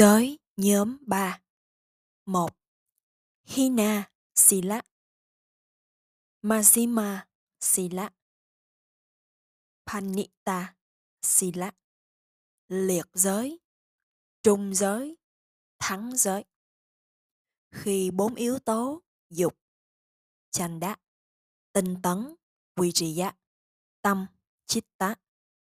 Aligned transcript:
Giới 0.00 0.38
nhóm 0.56 0.96
3 1.06 1.40
1. 2.26 2.50
Hina 3.42 4.10
Sila. 4.34 4.82
Majima 6.42 7.26
Sila. 7.60 8.10
Panita 9.86 10.74
Sila. 11.22 11.72
Liệt 12.68 13.06
giới. 13.14 13.58
Trung 14.42 14.74
giới. 14.74 15.16
Thắng 15.78 16.16
giới. 16.16 16.44
Khi 17.70 18.10
bốn 18.10 18.34
yếu 18.34 18.58
tố, 18.58 19.02
dục, 19.30 19.58
Chanda, 20.50 20.96
Tinh 21.72 21.94
tấn 22.02 22.34
Vijaya 22.76 23.32
Tâm, 24.02 24.26
Chitta 24.66 25.14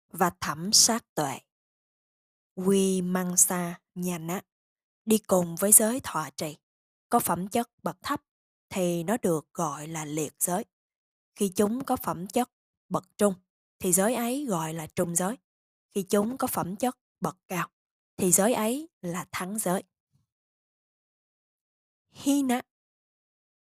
và 0.09 0.31
thẩm 0.41 0.73
sát 0.73 1.15
tuệ. 1.15 1.39
Quy 2.55 3.03
Măng 3.03 3.37
Sa 3.37 3.81
Nhana 3.95 4.41
đi 5.05 5.19
cùng 5.19 5.57
với 5.57 5.73
giới 5.73 6.01
thọ 6.01 6.29
trì 6.37 6.57
có 7.09 7.21
phẩm 7.21 7.49
chất 7.49 7.71
bậc 7.83 8.03
thấp 8.03 8.23
thì 8.69 9.03
nó 9.03 9.17
được 9.23 9.55
gọi 9.55 9.89
là 9.89 10.05
liệt 10.05 10.35
giới. 10.39 10.65
Khi 11.35 11.49
chúng 11.49 11.85
có 11.85 11.97
phẩm 11.97 12.27
chất 12.27 12.51
bậc 12.89 13.19
trung 13.19 13.35
thì 13.79 13.93
giới 13.93 14.15
ấy 14.15 14.47
gọi 14.49 14.75
là 14.75 14.87
trung 14.87 15.17
giới. 15.17 15.37
Khi 15.91 16.03
chúng 16.03 16.39
có 16.39 16.47
phẩm 16.47 16.77
chất 16.77 16.99
bậc 17.21 17.37
cao 17.49 17.69
thì 18.17 18.33
giới 18.33 18.55
ấy 18.55 18.89
là 19.03 19.27
thắng 19.33 19.59
giới. 19.59 19.83
Hina 22.11 22.61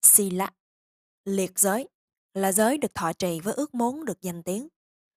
Sila 0.02 0.52
Liệt 1.26 1.59
giới 1.59 1.88
là 2.34 2.52
giới 2.52 2.78
được 2.78 2.95
thọ 2.95 3.14
trì 3.14 3.40
với 3.40 3.53
ước 3.53 3.76
muốn 3.76 4.06
được 4.06 4.22
danh 4.22 4.44
tiếng. 4.44 4.67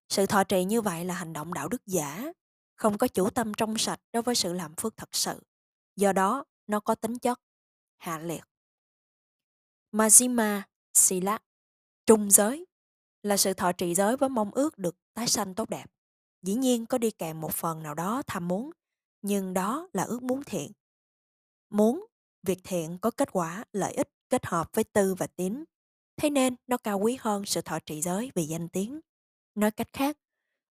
Sự 0.09 0.27
thọ 0.27 0.45
trì 0.45 0.65
như 0.65 0.81
vậy 0.81 1.05
là 1.05 1.15
hành 1.15 1.33
động 1.33 1.55
đạo 1.55 1.69
đức 1.69 1.87
giả, 1.87 2.33
không 2.83 2.99
có 2.99 3.09
chủ 3.09 3.31
tâm 3.31 3.53
trong 3.57 3.79
sạch 3.79 4.01
đối 4.13 4.23
với 4.23 4.35
sự 4.35 4.53
làm 4.53 4.75
phước 4.75 4.97
thật 4.97 5.09
sự. 5.13 5.43
Do 5.97 6.13
đó, 6.13 6.45
nó 6.67 6.81
có 6.81 6.95
tính 6.95 7.19
chất 7.19 7.41
hạ 7.99 8.19
liệt. 8.19 8.45
Majima 9.93 10.63
Sila, 10.95 11.39
trung 12.07 12.31
giới, 12.31 12.67
là 13.23 13.37
sự 13.37 13.55
thọ 13.55 13.73
trì 13.73 13.95
giới 13.95 14.17
với 14.17 14.29
mong 14.29 14.51
ước 14.51 14.79
được 14.79 14.97
tái 15.15 15.27
sanh 15.29 15.55
tốt 15.55 15.69
đẹp. 15.71 15.87
Dĩ 16.43 16.55
nhiên 16.55 16.87
có 16.87 16.99
đi 16.99 17.11
kèm 17.11 17.41
một 17.41 17.55
phần 17.55 17.83
nào 17.83 17.95
đó 17.95 18.23
tham 18.27 18.49
muốn, 18.49 18.71
nhưng 19.23 19.55
đó 19.55 19.89
là 19.93 20.03
ước 20.03 20.23
muốn 20.23 20.43
thiện. 20.47 20.73
Muốn, 21.71 22.07
việc 22.43 22.59
thiện 22.65 22.99
có 22.99 23.11
kết 23.11 23.33
quả, 23.33 23.65
lợi 23.73 23.93
ích 23.93 24.09
kết 24.29 24.47
hợp 24.47 24.71
với 24.73 24.85
tư 24.85 25.15
và 25.15 25.27
tín. 25.27 25.65
Thế 26.17 26.31
nên 26.31 26.57
nó 26.67 26.77
cao 26.77 26.99
quý 26.99 27.17
hơn 27.21 27.47
sự 27.47 27.61
thọ 27.61 27.79
trì 27.87 28.01
giới 28.01 28.33
vì 28.35 28.45
danh 28.45 28.69
tiếng. 28.69 29.01
Nói 29.55 29.71
cách 29.71 29.89
khác, 29.93 30.17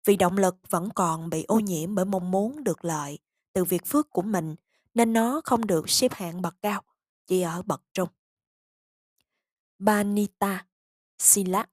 vì 0.05 0.15
động 0.15 0.37
lực 0.37 0.57
vẫn 0.69 0.89
còn 0.95 1.29
bị 1.29 1.43
ô 1.47 1.59
nhiễm 1.59 1.95
bởi 1.95 2.05
mong 2.05 2.31
muốn 2.31 2.63
được 2.63 2.85
lợi 2.85 3.19
từ 3.53 3.63
việc 3.63 3.85
phước 3.85 4.09
của 4.09 4.21
mình 4.21 4.55
nên 4.93 5.13
nó 5.13 5.41
không 5.43 5.67
được 5.67 5.89
xếp 5.89 6.13
hạng 6.13 6.41
bậc 6.41 6.55
cao, 6.61 6.81
chỉ 7.27 7.41
ở 7.41 7.61
bậc 7.61 7.81
trung. 7.93 8.09
Banita, 9.79 10.65
Sila, 11.17 11.65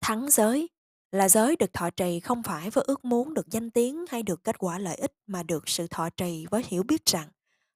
thắng 0.00 0.30
giới 0.30 0.68
là 1.12 1.28
giới 1.28 1.56
được 1.56 1.72
thọ 1.72 1.90
trì 1.90 2.20
không 2.20 2.42
phải 2.42 2.70
với 2.70 2.84
ước 2.86 3.04
muốn 3.04 3.34
được 3.34 3.50
danh 3.50 3.70
tiếng 3.70 4.04
hay 4.08 4.22
được 4.22 4.44
kết 4.44 4.58
quả 4.58 4.78
lợi 4.78 4.96
ích 4.96 5.12
mà 5.26 5.42
được 5.42 5.68
sự 5.68 5.86
thọ 5.86 6.10
trì 6.10 6.46
với 6.50 6.62
hiểu 6.66 6.82
biết 6.82 7.06
rằng 7.06 7.28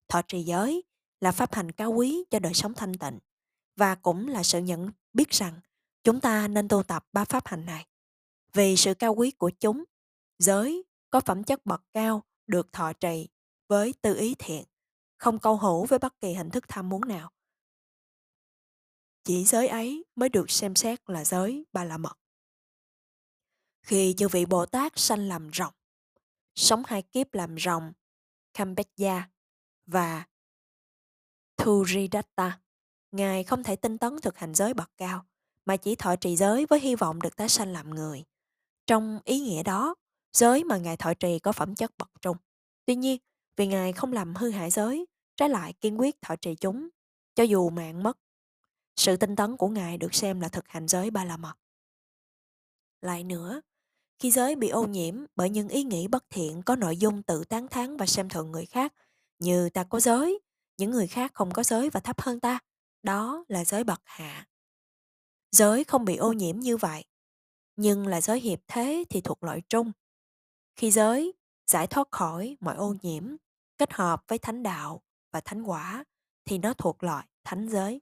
thọ 0.07 0.21
trì 0.21 0.43
giới 0.43 0.83
là 1.21 1.31
pháp 1.31 1.53
hành 1.53 1.71
cao 1.71 1.91
quý 1.91 2.23
cho 2.31 2.39
đời 2.39 2.53
sống 2.53 2.73
thanh 2.73 2.93
tịnh 2.93 3.19
và 3.75 3.95
cũng 3.95 4.27
là 4.27 4.43
sự 4.43 4.59
nhận 4.59 4.91
biết 5.13 5.29
rằng 5.29 5.53
chúng 6.03 6.19
ta 6.19 6.47
nên 6.47 6.67
tu 6.67 6.83
tập 6.83 7.05
ba 7.13 7.25
pháp 7.25 7.47
hành 7.47 7.65
này. 7.65 7.85
Vì 8.53 8.75
sự 8.75 8.93
cao 8.93 9.13
quý 9.13 9.31
của 9.31 9.51
chúng, 9.59 9.83
giới 10.39 10.83
có 11.09 11.19
phẩm 11.19 11.43
chất 11.43 11.65
bậc 11.65 11.83
cao 11.93 12.23
được 12.47 12.73
thọ 12.73 12.93
trì 12.93 13.29
với 13.67 13.93
tư 14.01 14.15
ý 14.17 14.35
thiện, 14.39 14.65
không 15.17 15.39
câu 15.39 15.57
hữu 15.57 15.85
với 15.85 15.99
bất 15.99 16.19
kỳ 16.19 16.33
hình 16.33 16.49
thức 16.49 16.65
tham 16.67 16.89
muốn 16.89 17.01
nào. 17.07 17.31
Chỉ 19.23 19.45
giới 19.45 19.67
ấy 19.67 20.05
mới 20.15 20.29
được 20.29 20.51
xem 20.51 20.75
xét 20.75 21.09
là 21.09 21.25
giới 21.25 21.65
ba 21.73 21.83
la 21.83 21.97
mật. 21.97 22.19
Khi 23.81 24.13
chư 24.17 24.27
vị 24.27 24.45
Bồ 24.45 24.65
Tát 24.65 24.93
sanh 24.95 25.27
làm 25.27 25.49
rồng, 25.53 25.73
sống 26.55 26.83
hai 26.85 27.01
kiếp 27.01 27.33
làm 27.33 27.55
rồng, 27.59 27.93
Kambetya 28.53 29.29
và 29.85 30.25
Thuridatta, 31.57 32.59
Ngài 33.11 33.43
không 33.43 33.63
thể 33.63 33.75
tinh 33.75 33.97
tấn 33.97 34.21
thực 34.21 34.37
hành 34.37 34.55
giới 34.55 34.73
bậc 34.73 34.91
cao, 34.97 35.25
mà 35.65 35.77
chỉ 35.77 35.95
thọ 35.95 36.15
trì 36.15 36.35
giới 36.35 36.65
với 36.65 36.79
hy 36.79 36.95
vọng 36.95 37.21
được 37.21 37.35
tái 37.35 37.49
sanh 37.49 37.73
làm 37.73 37.89
người. 37.89 38.23
Trong 38.89 39.19
ý 39.23 39.39
nghĩa 39.39 39.63
đó, 39.63 39.95
giới 40.33 40.63
mà 40.63 40.77
Ngài 40.77 40.97
thọ 40.97 41.13
trì 41.13 41.39
có 41.39 41.51
phẩm 41.51 41.75
chất 41.75 41.91
bậc 41.97 42.11
trung. 42.21 42.37
Tuy 42.85 42.95
nhiên, 42.95 43.17
vì 43.57 43.67
Ngài 43.67 43.93
không 43.93 44.13
làm 44.13 44.35
hư 44.35 44.49
hại 44.49 44.71
giới, 44.71 45.05
trái 45.37 45.49
lại 45.49 45.73
kiên 45.73 45.99
quyết 45.99 46.21
thọ 46.21 46.35
trì 46.35 46.55
chúng, 46.55 46.89
cho 47.35 47.43
dù 47.43 47.69
mạng 47.69 48.03
mất. 48.03 48.17
Sự 48.95 49.17
tinh 49.17 49.35
tấn 49.35 49.57
của 49.57 49.67
Ngài 49.67 49.97
được 49.97 50.15
xem 50.15 50.39
là 50.39 50.49
thực 50.49 50.67
hành 50.67 50.87
giới 50.87 51.11
ba 51.11 51.25
la 51.25 51.37
mật. 51.37 51.53
Lại 53.01 53.23
nữa, 53.23 53.61
khi 54.19 54.31
giới 54.31 54.55
bị 54.55 54.69
ô 54.69 54.83
nhiễm 54.85 55.15
bởi 55.35 55.49
những 55.49 55.67
ý 55.67 55.83
nghĩ 55.83 56.07
bất 56.07 56.25
thiện 56.29 56.61
có 56.61 56.75
nội 56.75 56.97
dung 56.97 57.23
tự 57.23 57.43
tán 57.43 57.67
thán 57.67 57.97
và 57.97 58.05
xem 58.05 58.29
thường 58.29 58.51
người 58.51 58.65
khác, 58.65 58.93
như 59.39 59.69
ta 59.69 59.83
có 59.83 59.99
giới, 59.99 60.39
những 60.77 60.91
người 60.91 61.07
khác 61.07 61.31
không 61.33 61.51
có 61.53 61.63
giới 61.63 61.89
và 61.89 61.99
thấp 61.99 62.21
hơn 62.21 62.39
ta, 62.39 62.59
đó 63.03 63.43
là 63.47 63.65
giới 63.65 63.83
bậc 63.83 64.01
hạ. 64.05 64.47
Giới 65.51 65.83
không 65.83 66.05
bị 66.05 66.15
ô 66.15 66.33
nhiễm 66.33 66.59
như 66.59 66.77
vậy, 66.77 67.05
nhưng 67.81 68.07
là 68.07 68.21
giới 68.21 68.39
hiệp 68.39 68.59
thế 68.67 69.03
thì 69.09 69.21
thuộc 69.21 69.43
loại 69.43 69.61
trung. 69.69 69.91
Khi 70.75 70.91
giới 70.91 71.33
giải 71.67 71.87
thoát 71.87 72.07
khỏi 72.11 72.57
mọi 72.59 72.75
ô 72.75 72.95
nhiễm, 73.01 73.35
kết 73.77 73.93
hợp 73.93 74.23
với 74.27 74.37
thánh 74.37 74.63
đạo 74.63 75.01
và 75.31 75.41
thánh 75.41 75.63
quả 75.63 76.03
thì 76.45 76.57
nó 76.57 76.73
thuộc 76.73 77.03
loại 77.03 77.27
thánh 77.43 77.69
giới. 77.69 78.01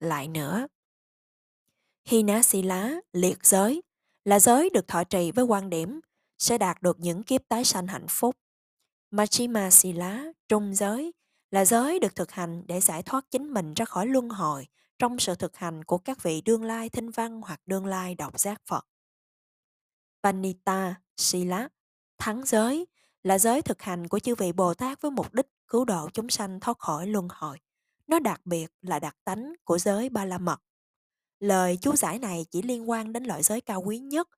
Lại 0.00 0.28
nữa, 0.28 0.66
Hinasila, 2.04 3.00
liệt 3.12 3.46
giới, 3.46 3.82
là 4.24 4.40
giới 4.40 4.70
được 4.70 4.88
thọ 4.88 5.04
trì 5.04 5.30
với 5.30 5.44
quan 5.44 5.70
điểm 5.70 6.00
sẽ 6.38 6.58
đạt 6.58 6.82
được 6.82 7.00
những 7.00 7.22
kiếp 7.22 7.48
tái 7.48 7.64
sanh 7.64 7.86
hạnh 7.86 8.06
phúc. 8.08 8.36
Machima 9.10 9.70
Sila, 9.70 10.24
trung 10.48 10.74
giới, 10.74 11.12
là 11.50 11.64
giới 11.64 11.98
được 11.98 12.16
thực 12.16 12.30
hành 12.30 12.62
để 12.66 12.80
giải 12.80 13.02
thoát 13.02 13.30
chính 13.30 13.54
mình 13.54 13.74
ra 13.74 13.84
khỏi 13.84 14.06
luân 14.06 14.28
hồi 14.28 14.66
trong 14.98 15.18
sự 15.18 15.34
thực 15.34 15.56
hành 15.56 15.84
của 15.84 15.98
các 15.98 16.22
vị 16.22 16.40
đương 16.40 16.64
lai 16.64 16.88
thinh 16.88 17.10
văn 17.10 17.40
hoặc 17.40 17.60
đương 17.66 17.86
lai 17.86 18.14
độc 18.14 18.40
giác 18.40 18.62
Phật. 18.66 18.86
Panita 20.22 20.94
Sila, 21.16 21.68
thắng 22.18 22.42
giới, 22.46 22.86
là 23.22 23.38
giới 23.38 23.62
thực 23.62 23.82
hành 23.82 24.08
của 24.08 24.18
chư 24.18 24.34
vị 24.34 24.52
Bồ 24.52 24.74
Tát 24.74 25.00
với 25.00 25.10
mục 25.10 25.34
đích 25.34 25.46
cứu 25.68 25.84
độ 25.84 26.08
chúng 26.14 26.30
sanh 26.30 26.60
thoát 26.60 26.78
khỏi 26.78 27.06
luân 27.06 27.28
hồi. 27.30 27.58
Nó 28.06 28.18
đặc 28.18 28.40
biệt 28.44 28.66
là 28.82 28.98
đặc 28.98 29.16
tánh 29.24 29.52
của 29.64 29.78
giới 29.78 30.08
Ba 30.08 30.24
La 30.24 30.38
Mật. 30.38 30.60
Lời 31.40 31.78
chú 31.80 31.96
giải 31.96 32.18
này 32.18 32.46
chỉ 32.50 32.62
liên 32.62 32.90
quan 32.90 33.12
đến 33.12 33.24
loại 33.24 33.42
giới 33.42 33.60
cao 33.60 33.82
quý 33.82 33.98
nhất. 33.98 34.28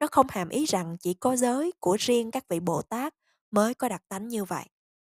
Nó 0.00 0.06
không 0.10 0.26
hàm 0.30 0.48
ý 0.48 0.64
rằng 0.64 0.96
chỉ 1.00 1.14
có 1.14 1.36
giới 1.36 1.72
của 1.80 1.96
riêng 2.00 2.30
các 2.30 2.48
vị 2.48 2.60
Bồ 2.60 2.82
Tát 2.82 3.14
mới 3.50 3.74
có 3.74 3.88
đặc 3.88 4.02
tánh 4.08 4.28
như 4.28 4.44
vậy. 4.44 4.64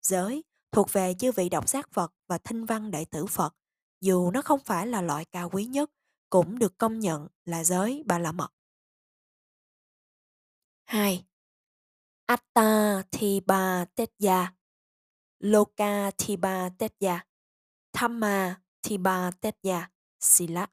Giới 0.02 0.44
thuộc 0.72 0.94
về 0.94 1.14
chư 1.20 1.32
vị 1.32 1.50
độc 1.50 1.70
giác 1.70 1.90
Phật 1.92 2.14
và 2.28 2.38
thinh 2.38 2.66
văn 2.66 2.92
đệ 2.92 3.06
tử 3.06 3.26
Phật, 3.26 3.56
dù 4.02 4.32
nó 4.32 4.42
không 4.42 4.60
phải 4.60 4.88
là 4.88 5.02
loại 5.02 5.26
cao 5.26 5.50
quý 5.50 5.66
nhất, 5.66 5.92
cũng 6.30 6.60
được 6.60 6.78
công 6.78 7.00
nhận 7.00 7.28
là 7.46 7.64
giới 7.64 8.04
Ba 8.06 8.20
La 8.20 8.32
Mật. 8.32 8.52
2. 10.86 11.26
Atta 12.26 13.02
Thiba 13.12 13.86
Tetya 13.96 14.54
Loka 15.40 16.12
Thiba 16.18 16.70
Tetya 16.70 17.26
Thamma 17.94 18.56
Thiba 18.82 19.32
Tetya 19.42 19.90
Sila 20.20 20.68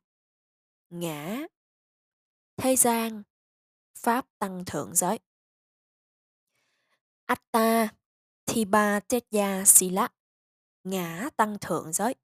Ngã. 0.90 1.46
Thế 2.56 2.76
gian. 2.76 3.22
Pháp 3.98 4.26
tăng 4.38 4.64
thượng 4.66 4.94
giới. 4.94 5.18
Atta 7.26 7.88
Thiba 8.46 9.00
Tetya 9.00 9.64
Sila 9.64 10.08
Ngã 10.84 11.30
tăng 11.36 11.56
thượng 11.60 11.92
giới. 11.92 12.14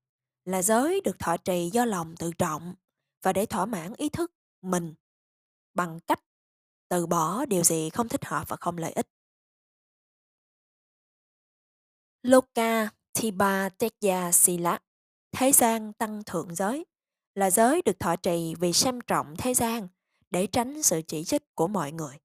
Là 0.45 0.63
giới 0.63 1.01
được 1.05 1.19
thọ 1.19 1.37
trì 1.37 1.71
do 1.73 1.85
lòng 1.85 2.15
tự 2.17 2.33
trọng 2.39 2.75
và 3.23 3.33
để 3.33 3.47
thỏa 3.47 3.67
mãn 3.67 3.95
ý 3.97 4.09
thức 4.09 4.33
mình 4.63 4.95
bằng 5.75 6.01
cách 6.07 6.21
từ 6.89 7.07
bỏ 7.07 7.45
điều 7.45 7.65
gì 7.65 7.91
không 7.91 8.09
thích 8.09 8.25
hợp 8.25 8.49
và 8.49 8.57
không 8.57 8.79
lợi 8.79 8.93
ích. 8.93 9.07
Loka, 12.23 12.91
Thiba 13.15 13.69
Tekya 13.69 14.33
Sila 14.33 14.79
Thế 15.33 15.53
gian 15.53 15.93
tăng 15.93 16.25
thượng 16.25 16.55
giới 16.55 16.87
là 17.35 17.51
giới 17.51 17.83
được 17.83 18.01
thọ 18.01 18.17
trì 18.17 18.55
vì 18.61 18.73
xem 18.73 19.01
trọng 19.07 19.35
thế 19.39 19.55
gian 19.55 19.89
để 20.31 20.47
tránh 20.47 20.83
sự 20.83 21.03
chỉ 21.09 21.25
trích 21.25 21.55
của 21.55 21.69
mọi 21.69 21.93
người. 21.93 22.17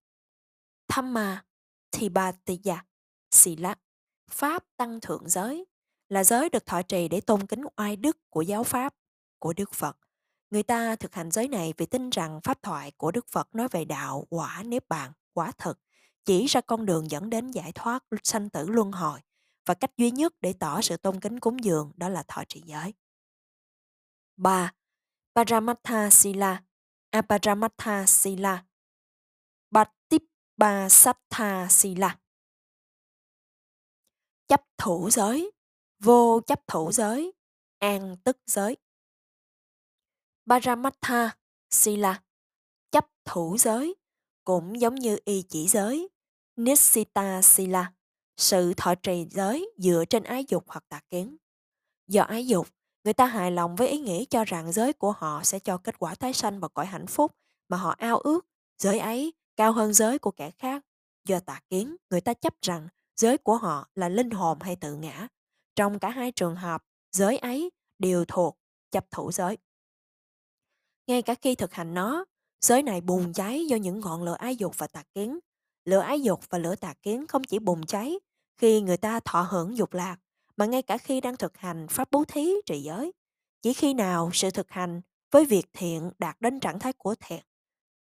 Thamma 0.88 1.46
Thibateya 1.92 2.86
Sila 3.32 3.76
Pháp 4.32 4.64
tăng 4.78 5.02
thượng 5.02 5.30
giới 5.30 5.66
là 6.10 6.24
giới 6.24 6.50
được 6.50 6.66
thọ 6.66 6.82
trì 6.82 7.08
để 7.08 7.22
tôn 7.22 7.48
kính 7.48 7.64
oai 7.78 7.96
đức 7.96 8.18
của 8.30 8.42
giáo 8.42 8.64
pháp, 8.64 8.96
của 9.40 9.54
Đức 9.54 9.74
Phật. 9.74 9.98
Người 10.54 10.64
ta 10.64 10.96
thực 10.96 11.16
hành 11.16 11.32
giới 11.32 11.48
này 11.48 11.74
vì 11.78 11.86
tin 11.86 12.10
rằng 12.10 12.42
pháp 12.44 12.64
thoại 12.64 12.92
của 12.98 13.12
Đức 13.12 13.28
Phật 13.28 13.56
nói 13.56 13.68
về 13.72 13.86
đạo, 13.86 14.28
quả, 14.30 14.64
niết 14.64 14.90
bàn, 14.90 15.12
quả 15.34 15.52
thực, 15.58 15.80
chỉ 16.26 16.46
ra 16.46 16.62
con 16.62 16.86
đường 16.86 17.12
dẫn 17.12 17.30
đến 17.30 17.52
giải 17.52 17.72
thoát 17.76 18.04
sanh 18.24 18.50
tử 18.50 18.68
luân 18.70 18.92
hồi 18.92 19.20
và 19.66 19.74
cách 19.74 19.92
duy 19.98 20.12
nhất 20.12 20.34
để 20.42 20.54
tỏ 20.54 20.82
sự 20.82 20.98
tôn 20.98 21.20
kính 21.20 21.40
cúng 21.40 21.64
dường 21.64 21.92
đó 21.96 22.10
là 22.10 22.24
thọ 22.28 22.44
trì 22.50 22.64
giới. 22.66 22.94
3. 24.38 24.74
Paramattha 25.36 26.10
Sila 26.10 26.64
Aparamattha 27.10 28.06
Sila 28.06 28.66
Bhattipasattha 29.72 31.68
Sila 31.70 32.18
Chấp 34.48 34.62
thủ 34.78 35.10
giới 35.10 35.52
Vô 36.00 36.42
chấp 36.48 36.68
thủ 36.68 36.92
giới 36.92 37.34
An 37.80 38.18
tức 38.24 38.38
giới 38.46 38.78
Paramattha 40.50 41.36
Sila 41.70 42.22
Chấp 42.92 43.08
thủ 43.26 43.58
giới 43.60 43.96
cũng 44.44 44.82
giống 44.82 44.96
như 44.96 45.18
y 45.26 45.42
chỉ 45.42 45.68
giới 45.68 46.10
Nissita 46.56 47.42
Sila 47.42 47.94
sự 48.38 48.74
thọ 48.78 48.96
trì 48.96 49.26
giới 49.32 49.72
dựa 49.78 50.04
trên 50.10 50.24
ái 50.24 50.46
dục 50.48 50.64
hoặc 50.68 50.84
tà 50.90 51.02
kiến. 51.10 51.38
Do 52.08 52.24
ái 52.24 52.48
dục, 52.48 52.68
người 53.04 53.14
ta 53.14 53.26
hài 53.26 53.52
lòng 53.52 53.76
với 53.76 53.88
ý 53.88 54.00
nghĩ 54.00 54.26
cho 54.30 54.46
rằng 54.46 54.72
giới 54.72 54.94
của 54.94 55.12
họ 55.12 55.44
sẽ 55.44 55.60
cho 55.60 55.78
kết 55.78 56.00
quả 56.00 56.16
tái 56.16 56.34
sanh 56.34 56.60
và 56.60 56.68
cõi 56.68 56.86
hạnh 56.86 57.08
phúc 57.08 57.36
mà 57.70 57.78
họ 57.78 57.96
ao 57.98 58.18
ước. 58.18 58.46
Giới 58.78 59.00
ấy 59.00 59.34
cao 59.56 59.72
hơn 59.72 59.94
giới 59.94 60.20
của 60.20 60.32
kẻ 60.32 60.52
khác. 60.52 60.86
Do 61.28 61.40
tà 61.40 61.62
kiến, 61.70 61.96
người 62.10 62.22
ta 62.22 62.34
chấp 62.34 62.54
rằng 62.62 62.88
giới 63.16 63.38
của 63.38 63.58
họ 63.58 63.90
là 63.96 64.10
linh 64.10 64.30
hồn 64.30 64.60
hay 64.62 64.76
tự 64.76 64.96
ngã. 64.96 65.28
Trong 65.76 66.00
cả 66.00 66.10
hai 66.10 66.32
trường 66.32 66.56
hợp, 66.56 66.84
giới 67.12 67.38
ấy 67.38 67.72
đều 68.00 68.26
thuộc 68.26 68.58
chấp 68.92 69.12
thủ 69.12 69.32
giới. 69.32 69.58
Ngay 71.08 71.22
cả 71.22 71.36
khi 71.36 71.56
thực 71.56 71.74
hành 71.74 71.94
nó, 71.94 72.26
giới 72.62 72.84
này 72.84 73.02
bùng 73.02 73.34
cháy 73.34 73.66
do 73.66 73.78
những 73.78 74.00
ngọn 74.00 74.24
lửa 74.24 74.36
ái 74.40 74.56
dục 74.56 74.78
và 74.78 74.88
tà 74.88 75.04
kiến. 75.14 75.40
Lửa 75.86 76.00
ái 76.00 76.22
dục 76.22 76.40
và 76.50 76.58
lửa 76.58 76.76
tà 76.76 76.94
kiến 77.02 77.28
không 77.28 77.44
chỉ 77.44 77.60
bùng 77.60 77.86
cháy 77.86 78.20
khi 78.58 78.82
người 78.82 78.98
ta 78.98 79.20
thọ 79.20 79.42
hưởng 79.42 79.78
dục 79.78 79.94
lạc, 79.94 80.18
mà 80.58 80.66
ngay 80.66 80.82
cả 80.82 80.98
khi 80.98 81.22
đang 81.22 81.38
thực 81.38 81.58
hành 81.58 81.88
pháp 81.88 82.12
bố 82.12 82.24
thí 82.26 82.52
trì 82.66 82.82
giới. 82.82 83.12
Chỉ 83.62 83.74
khi 83.74 83.94
nào 83.94 84.30
sự 84.34 84.52
thực 84.52 84.72
hành 84.72 85.02
với 85.32 85.46
việc 85.46 85.66
thiện 85.74 86.12
đạt 86.20 86.42
đến 86.42 86.60
trạng 86.60 86.80
thái 86.80 86.94
của 86.94 87.16
thiện, 87.20 87.44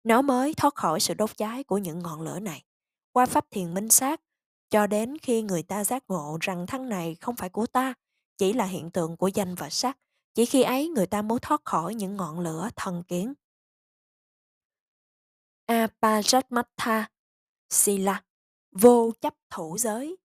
nó 0.03 0.21
mới 0.21 0.53
thoát 0.53 0.75
khỏi 0.75 0.99
sự 0.99 1.13
đốt 1.13 1.37
cháy 1.37 1.63
của 1.63 1.77
những 1.77 1.99
ngọn 1.99 2.21
lửa 2.21 2.39
này. 2.39 2.63
Qua 3.11 3.25
pháp 3.25 3.45
thiền 3.51 3.73
minh 3.73 3.89
sát, 3.89 4.21
cho 4.69 4.87
đến 4.87 5.17
khi 5.17 5.41
người 5.41 5.63
ta 5.63 5.83
giác 5.83 6.03
ngộ 6.07 6.37
rằng 6.41 6.67
thân 6.67 6.89
này 6.89 7.15
không 7.15 7.35
phải 7.35 7.49
của 7.49 7.65
ta, 7.65 7.93
chỉ 8.37 8.53
là 8.53 8.65
hiện 8.65 8.91
tượng 8.91 9.17
của 9.17 9.27
danh 9.27 9.55
và 9.55 9.69
sắc. 9.69 9.97
Chỉ 10.37 10.45
khi 10.45 10.61
ấy 10.61 10.89
người 10.89 11.05
ta 11.05 11.21
mới 11.21 11.39
thoát 11.39 11.61
khỏi 11.65 11.95
những 11.95 12.17
ngọn 12.17 12.39
lửa 12.39 12.69
thần 12.75 13.03
kiến. 13.03 13.33
Apajatmatha 15.67 17.03
Sila, 17.69 18.23
Vô 18.71 19.11
chấp 19.21 19.33
thủ 19.49 19.77
giới, 19.77 20.17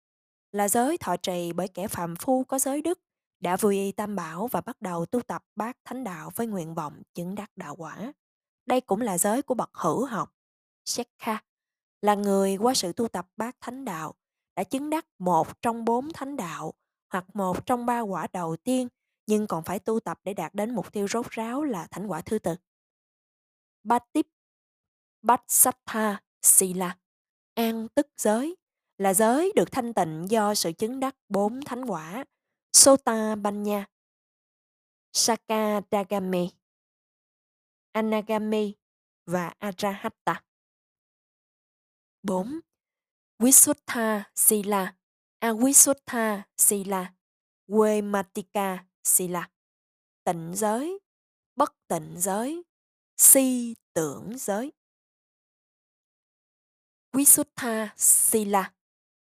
là 0.51 0.69
giới 0.69 0.97
thọ 0.97 1.17
trì 1.17 1.53
bởi 1.53 1.67
kẻ 1.67 1.87
phạm 1.87 2.15
phu 2.15 2.43
có 2.43 2.59
giới 2.59 2.81
đức, 2.81 2.99
đã 3.39 3.57
vui 3.57 3.75
y 3.75 3.91
tam 3.91 4.15
bảo 4.15 4.47
và 4.47 4.61
bắt 4.61 4.81
đầu 4.81 5.05
tu 5.05 5.21
tập 5.21 5.43
bát 5.55 5.77
thánh 5.85 6.03
đạo 6.03 6.31
với 6.35 6.47
nguyện 6.47 6.73
vọng 6.73 7.01
chứng 7.13 7.35
đắc 7.35 7.51
đạo 7.55 7.75
quả. 7.75 8.13
Đây 8.65 8.81
cũng 8.81 9.01
là 9.01 9.17
giới 9.17 9.41
của 9.41 9.53
bậc 9.53 9.69
hữu 9.73 10.05
học. 10.05 10.33
Shekha 10.85 11.43
là 12.01 12.15
người 12.15 12.57
qua 12.57 12.73
sự 12.73 12.93
tu 12.93 13.07
tập 13.07 13.27
bát 13.37 13.55
thánh 13.61 13.85
đạo, 13.85 14.15
đã 14.55 14.63
chứng 14.63 14.89
đắc 14.89 15.05
một 15.19 15.61
trong 15.61 15.85
bốn 15.85 16.13
thánh 16.13 16.35
đạo 16.35 16.73
hoặc 17.09 17.35
một 17.35 17.65
trong 17.65 17.85
ba 17.85 17.99
quả 17.99 18.27
đầu 18.33 18.55
tiên 18.55 18.87
nhưng 19.27 19.47
còn 19.47 19.63
phải 19.63 19.79
tu 19.79 19.99
tập 19.99 20.19
để 20.23 20.33
đạt 20.33 20.55
đến 20.55 20.75
mục 20.75 20.93
tiêu 20.93 21.07
rốt 21.07 21.31
ráo 21.31 21.63
là 21.63 21.87
thánh 21.91 22.07
quả 22.07 22.21
thứ 22.21 22.39
tự. 22.39 22.55
Bát 23.83 24.03
tiếp 24.13 24.27
Bát 25.21 25.43
Sattha 25.47 26.21
Sila 26.41 26.97
An 27.53 27.87
tức 27.95 28.07
giới 28.17 28.55
là 28.97 29.13
giới 29.13 29.53
được 29.55 29.71
thanh 29.71 29.93
tịnh 29.93 30.25
do 30.29 30.55
sự 30.55 30.71
chứng 30.71 30.99
đắc 30.99 31.15
bốn 31.29 31.61
thánh 31.61 31.85
quả 31.85 32.25
Sota 32.73 33.35
Banya, 33.35 33.85
Sakadagami, 35.13 36.49
Anagami 37.91 38.75
và 39.25 39.53
Arahatta 39.59 40.43
4. 42.23 42.59
Visuddha 43.39 44.31
Sila, 44.35 44.95
Avisuddha 45.39 46.43
Sila, 46.57 47.13
Wematika 47.67 48.77
Sila. 49.03 49.49
Tịnh 50.23 50.53
giới, 50.55 50.99
bất 51.55 51.73
tịnh 51.87 52.15
giới, 52.17 52.63
si 53.17 53.75
tưởng 53.93 54.37
giới. 54.37 54.71
Visuddha 57.13 57.93
Sila, 57.97 58.73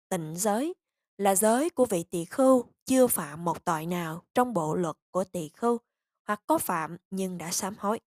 tịnh 0.09 0.35
giới, 0.37 0.73
là 1.17 1.35
giới 1.35 1.69
của 1.69 1.85
vị 1.85 2.03
tỳ 2.03 2.25
khưu 2.25 2.65
chưa 2.85 3.07
phạm 3.07 3.45
một 3.45 3.65
tội 3.65 3.85
nào 3.85 4.23
trong 4.33 4.53
bộ 4.53 4.75
luật 4.75 4.95
của 5.11 5.23
tỳ 5.23 5.49
khưu 5.49 5.77
hoặc 6.27 6.43
có 6.47 6.57
phạm 6.57 6.97
nhưng 7.09 7.37
đã 7.37 7.51
sám 7.51 7.75
hối. 7.79 7.99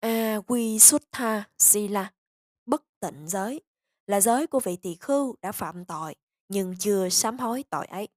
A 0.00 0.40
quy 0.46 0.78
xuất 0.78 1.02
tha 1.12 1.50
sila, 1.58 2.12
bất 2.66 2.82
tịnh 3.00 3.28
giới, 3.28 3.60
là 4.06 4.20
giới 4.20 4.46
của 4.46 4.60
vị 4.60 4.76
tỳ 4.82 4.94
khưu 4.94 5.36
đã 5.42 5.52
phạm 5.52 5.84
tội 5.84 6.14
nhưng 6.48 6.74
chưa 6.78 7.08
sám 7.08 7.38
hối 7.38 7.64
tội 7.70 7.86
ấy. 7.86 8.08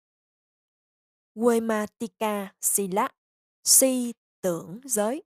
Wematika 1.35 2.47
sila, 2.61 3.09
si 3.63 4.13
tưởng 4.41 4.79
giới, 4.83 5.23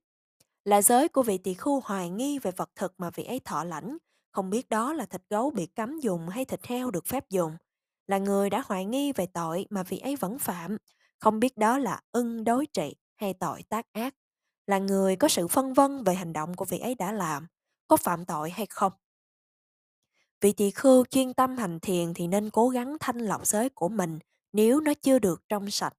là 0.64 0.82
giới 0.82 1.08
của 1.08 1.22
vị 1.22 1.38
tỳ 1.38 1.54
khưu 1.54 1.80
hoài 1.84 2.10
nghi 2.10 2.38
về 2.38 2.50
vật 2.50 2.70
thực 2.76 2.94
mà 2.98 3.10
vị 3.10 3.24
ấy 3.24 3.40
thọ 3.44 3.64
lãnh, 3.64 3.96
không 4.30 4.50
biết 4.50 4.68
đó 4.68 4.92
là 4.92 5.06
thịt 5.06 5.22
gấu 5.30 5.50
bị 5.50 5.66
cấm 5.66 6.00
dùng 6.00 6.28
hay 6.28 6.44
thịt 6.44 6.66
heo 6.66 6.90
được 6.90 7.06
phép 7.06 7.30
dùng. 7.30 7.56
Là 8.06 8.18
người 8.18 8.50
đã 8.50 8.62
hoài 8.66 8.84
nghi 8.84 9.12
về 9.12 9.26
tội 9.26 9.66
mà 9.70 9.82
vị 9.82 9.98
ấy 9.98 10.16
vẫn 10.16 10.38
phạm, 10.38 10.76
không 11.18 11.40
biết 11.40 11.56
đó 11.56 11.78
là 11.78 12.00
ưng 12.12 12.44
đối 12.44 12.66
trị 12.66 12.96
hay 13.16 13.34
tội 13.34 13.62
tác 13.62 13.86
ác, 13.92 14.14
là 14.66 14.78
người 14.78 15.16
có 15.16 15.28
sự 15.28 15.48
phân 15.48 15.72
vân 15.72 16.04
về 16.04 16.14
hành 16.14 16.32
động 16.32 16.54
của 16.54 16.64
vị 16.64 16.78
ấy 16.78 16.94
đã 16.94 17.12
làm, 17.12 17.46
có 17.88 17.96
phạm 17.96 18.24
tội 18.24 18.50
hay 18.50 18.66
không. 18.70 18.92
Vị 20.40 20.52
tỳ 20.52 20.70
khưu 20.70 21.04
chuyên 21.04 21.34
tâm 21.34 21.56
hành 21.56 21.80
thiền 21.80 22.14
thì 22.14 22.26
nên 22.26 22.50
cố 22.50 22.68
gắng 22.68 22.96
thanh 23.00 23.18
lọc 23.18 23.46
giới 23.46 23.68
của 23.68 23.88
mình 23.88 24.18
nếu 24.52 24.80
nó 24.80 24.94
chưa 24.94 25.18
được 25.18 25.42
trong 25.48 25.70
sạch. 25.70 25.94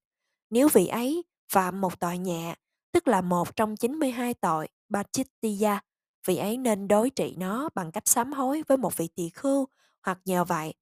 Nếu 0.50 0.68
vị 0.74 0.88
ấy 0.88 1.24
phạm 1.52 1.82
một 1.82 2.00
tội 2.00 2.18
nhẹ, 2.18 2.56
tức 2.92 3.08
là 3.08 3.22
một 3.22 3.56
trong 3.56 3.78
92 3.78 4.34
tội 4.34 4.68
Bachittiya, 4.90 5.80
vị 6.26 6.38
ấy 6.38 6.58
nên 6.58 6.88
đối 6.88 7.10
trị 7.10 7.36
nó 7.38 7.70
bằng 7.76 7.92
cách 7.92 8.08
sám 8.08 8.34
hối 8.34 8.64
với 8.68 8.78
một 8.78 8.98
vị 8.98 9.08
tỳ 9.16 9.30
khưu 9.30 9.68
hoặc 10.02 10.20
nhờ 10.26 10.44
vậy 10.44 10.74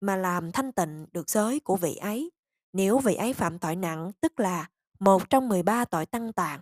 mà 0.00 0.16
làm 0.16 0.52
thanh 0.52 0.72
tịnh 0.72 1.06
được 1.12 1.30
giới 1.30 1.60
của 1.60 1.76
vị 1.76 1.96
ấy. 1.96 2.30
Nếu 2.72 2.98
vị 2.98 3.14
ấy 3.14 3.32
phạm 3.32 3.58
tội 3.58 3.76
nặng, 3.76 4.10
tức 4.20 4.40
là 4.40 4.68
một 4.98 5.30
trong 5.30 5.48
13 5.48 5.84
tội 5.84 6.06
tăng 6.06 6.32
tạng, 6.32 6.60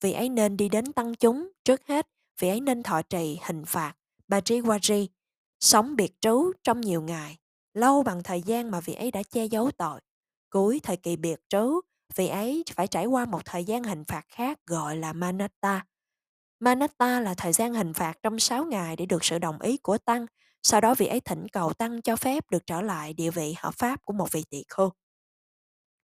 vị 0.00 0.12
ấy 0.12 0.28
nên 0.28 0.56
đi 0.56 0.68
đến 0.68 0.92
tăng 0.92 1.14
chúng. 1.14 1.50
Trước 1.64 1.86
hết, 1.86 2.08
vị 2.38 2.48
ấy 2.48 2.60
nên 2.60 2.82
thọ 2.82 3.02
trì 3.02 3.38
hình 3.42 3.64
phạt, 3.64 3.94
Bajriwari, 4.28 5.06
sống 5.60 5.96
biệt 5.96 6.20
trú 6.20 6.52
trong 6.62 6.80
nhiều 6.80 7.02
ngày, 7.02 7.38
lâu 7.74 8.02
bằng 8.02 8.22
thời 8.22 8.42
gian 8.42 8.70
mà 8.70 8.80
vị 8.80 8.94
ấy 8.94 9.10
đã 9.10 9.22
che 9.22 9.44
giấu 9.44 9.70
tội. 9.70 10.00
Cuối 10.50 10.80
thời 10.82 10.96
kỳ 10.96 11.16
biệt 11.16 11.40
trú, 11.48 11.80
vị 12.16 12.28
ấy 12.28 12.64
phải 12.74 12.86
trải 12.86 13.06
qua 13.06 13.24
một 13.24 13.44
thời 13.44 13.64
gian 13.64 13.82
hình 13.82 14.04
phạt 14.04 14.24
khác 14.28 14.58
gọi 14.66 14.96
là 14.96 15.12
Manatta. 15.12 15.86
Manatta 16.60 17.20
là 17.20 17.34
thời 17.34 17.52
gian 17.52 17.74
hình 17.74 17.92
phạt 17.92 18.18
trong 18.22 18.38
6 18.38 18.64
ngày 18.64 18.96
để 18.96 19.06
được 19.06 19.24
sự 19.24 19.38
đồng 19.38 19.60
ý 19.60 19.76
của 19.76 19.98
Tăng 19.98 20.26
sau 20.62 20.80
đó 20.80 20.94
vị 20.94 21.06
ấy 21.06 21.20
thỉnh 21.20 21.46
cầu 21.48 21.72
tăng 21.72 22.02
cho 22.02 22.16
phép 22.16 22.50
được 22.50 22.66
trở 22.66 22.82
lại 22.82 23.12
địa 23.12 23.30
vị 23.30 23.54
hợp 23.58 23.74
pháp 23.74 24.04
của 24.04 24.12
một 24.12 24.32
vị 24.32 24.44
tỳ 24.50 24.64
khưu. 24.68 24.90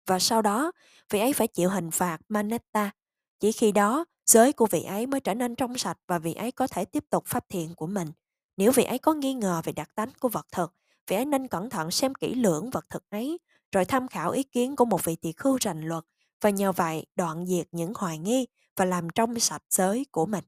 Và 0.08 0.20
sau 0.20 0.42
đó, 0.42 0.72
vị 1.10 1.20
ấy 1.20 1.34
phải 1.34 1.48
chịu 1.48 1.70
hình 1.70 1.92
phạt 1.92 2.18
Manatta. 2.30 2.92
Chỉ 3.40 3.52
khi 3.52 3.72
đó, 3.72 4.06
giới 4.26 4.54
của 4.54 4.66
vị 4.66 4.84
ấy 4.84 5.08
mới 5.08 5.20
trở 5.20 5.34
nên 5.34 5.56
trong 5.56 5.78
sạch 5.78 5.98
và 6.08 6.20
vị 6.20 6.34
ấy 6.34 6.52
có 6.52 6.68
thể 6.68 6.86
tiếp 6.86 7.04
tục 7.10 7.24
pháp 7.28 7.50
thiện 7.50 7.76
của 7.76 7.88
mình. 7.88 8.12
Nếu 8.58 8.72
vị 8.72 8.84
ấy 8.84 8.98
có 9.00 9.14
nghi 9.14 9.34
ngờ 9.34 9.62
về 9.64 9.74
đặc 9.74 9.90
tánh 9.96 10.10
của 10.20 10.30
vật 10.30 10.46
thực, 10.52 10.74
vị 11.12 11.18
ấy 11.18 11.26
nên 11.26 11.48
cẩn 11.48 11.70
thận 11.70 11.92
xem 11.92 12.16
kỹ 12.16 12.36
lưỡng 12.36 12.70
vật 12.70 12.86
thực 12.90 13.10
ấy, 13.10 13.40
rồi 13.72 13.86
tham 13.86 14.08
khảo 14.08 14.32
ý 14.32 14.44
kiến 14.44 14.76
của 14.76 14.86
một 14.86 15.04
vị 15.04 15.16
tỳ 15.16 15.32
khưu 15.32 15.58
rành 15.62 15.82
luật 15.82 16.04
và 16.42 16.50
nhờ 16.50 16.72
vậy 16.72 17.06
đoạn 17.16 17.46
diệt 17.46 17.68
những 17.72 17.94
hoài 17.96 18.18
nghi 18.18 18.48
và 18.76 18.86
làm 18.86 19.10
trong 19.10 19.40
sạch 19.40 19.64
giới 19.70 20.06
của 20.12 20.26
mình. 20.26 20.44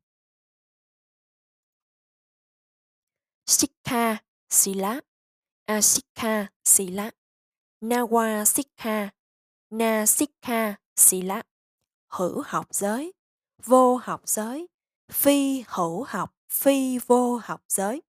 Sikha 3.46 4.18
Sila, 4.50 5.02
Asikha 5.66 6.48
Sila, 6.66 7.12
Nawa 7.82 8.46
Sikha, 8.46 9.10
Na 9.70 10.06
Sikha 10.06 10.76
Sila, 10.96 11.44
hữu 12.08 12.42
học 12.46 12.68
giới, 12.70 13.14
vô 13.64 13.96
học 13.96 14.22
giới, 14.26 14.68
phi 15.12 15.64
hữu 15.68 16.04
học, 16.04 16.36
phi 16.50 16.98
vô 16.98 17.40
học 17.44 17.62
giới. 17.68 18.02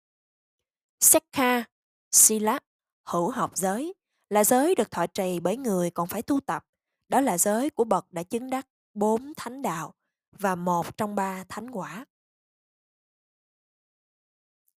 Sikha 1.00 1.73
Sila, 2.14 2.60
hữu 3.06 3.30
học 3.30 3.58
giới, 3.58 3.94
là 4.30 4.44
giới 4.44 4.76
được 4.76 4.92
thọ 4.92 5.08
trì 5.08 5.40
bởi 5.40 5.58
người 5.58 5.92
còn 5.92 6.08
phải 6.08 6.22
tu 6.22 6.40
tập. 6.40 6.66
Đó 7.10 7.22
là 7.22 7.38
giới 7.38 7.70
của 7.70 7.84
bậc 7.84 8.12
đã 8.12 8.24
chứng 8.24 8.50
đắc 8.50 8.68
bốn 8.94 9.34
thánh 9.38 9.62
đạo 9.62 9.94
và 10.32 10.56
một 10.56 10.98
trong 10.98 11.16
ba 11.16 11.44
thánh 11.50 11.72
quả. 11.72 12.06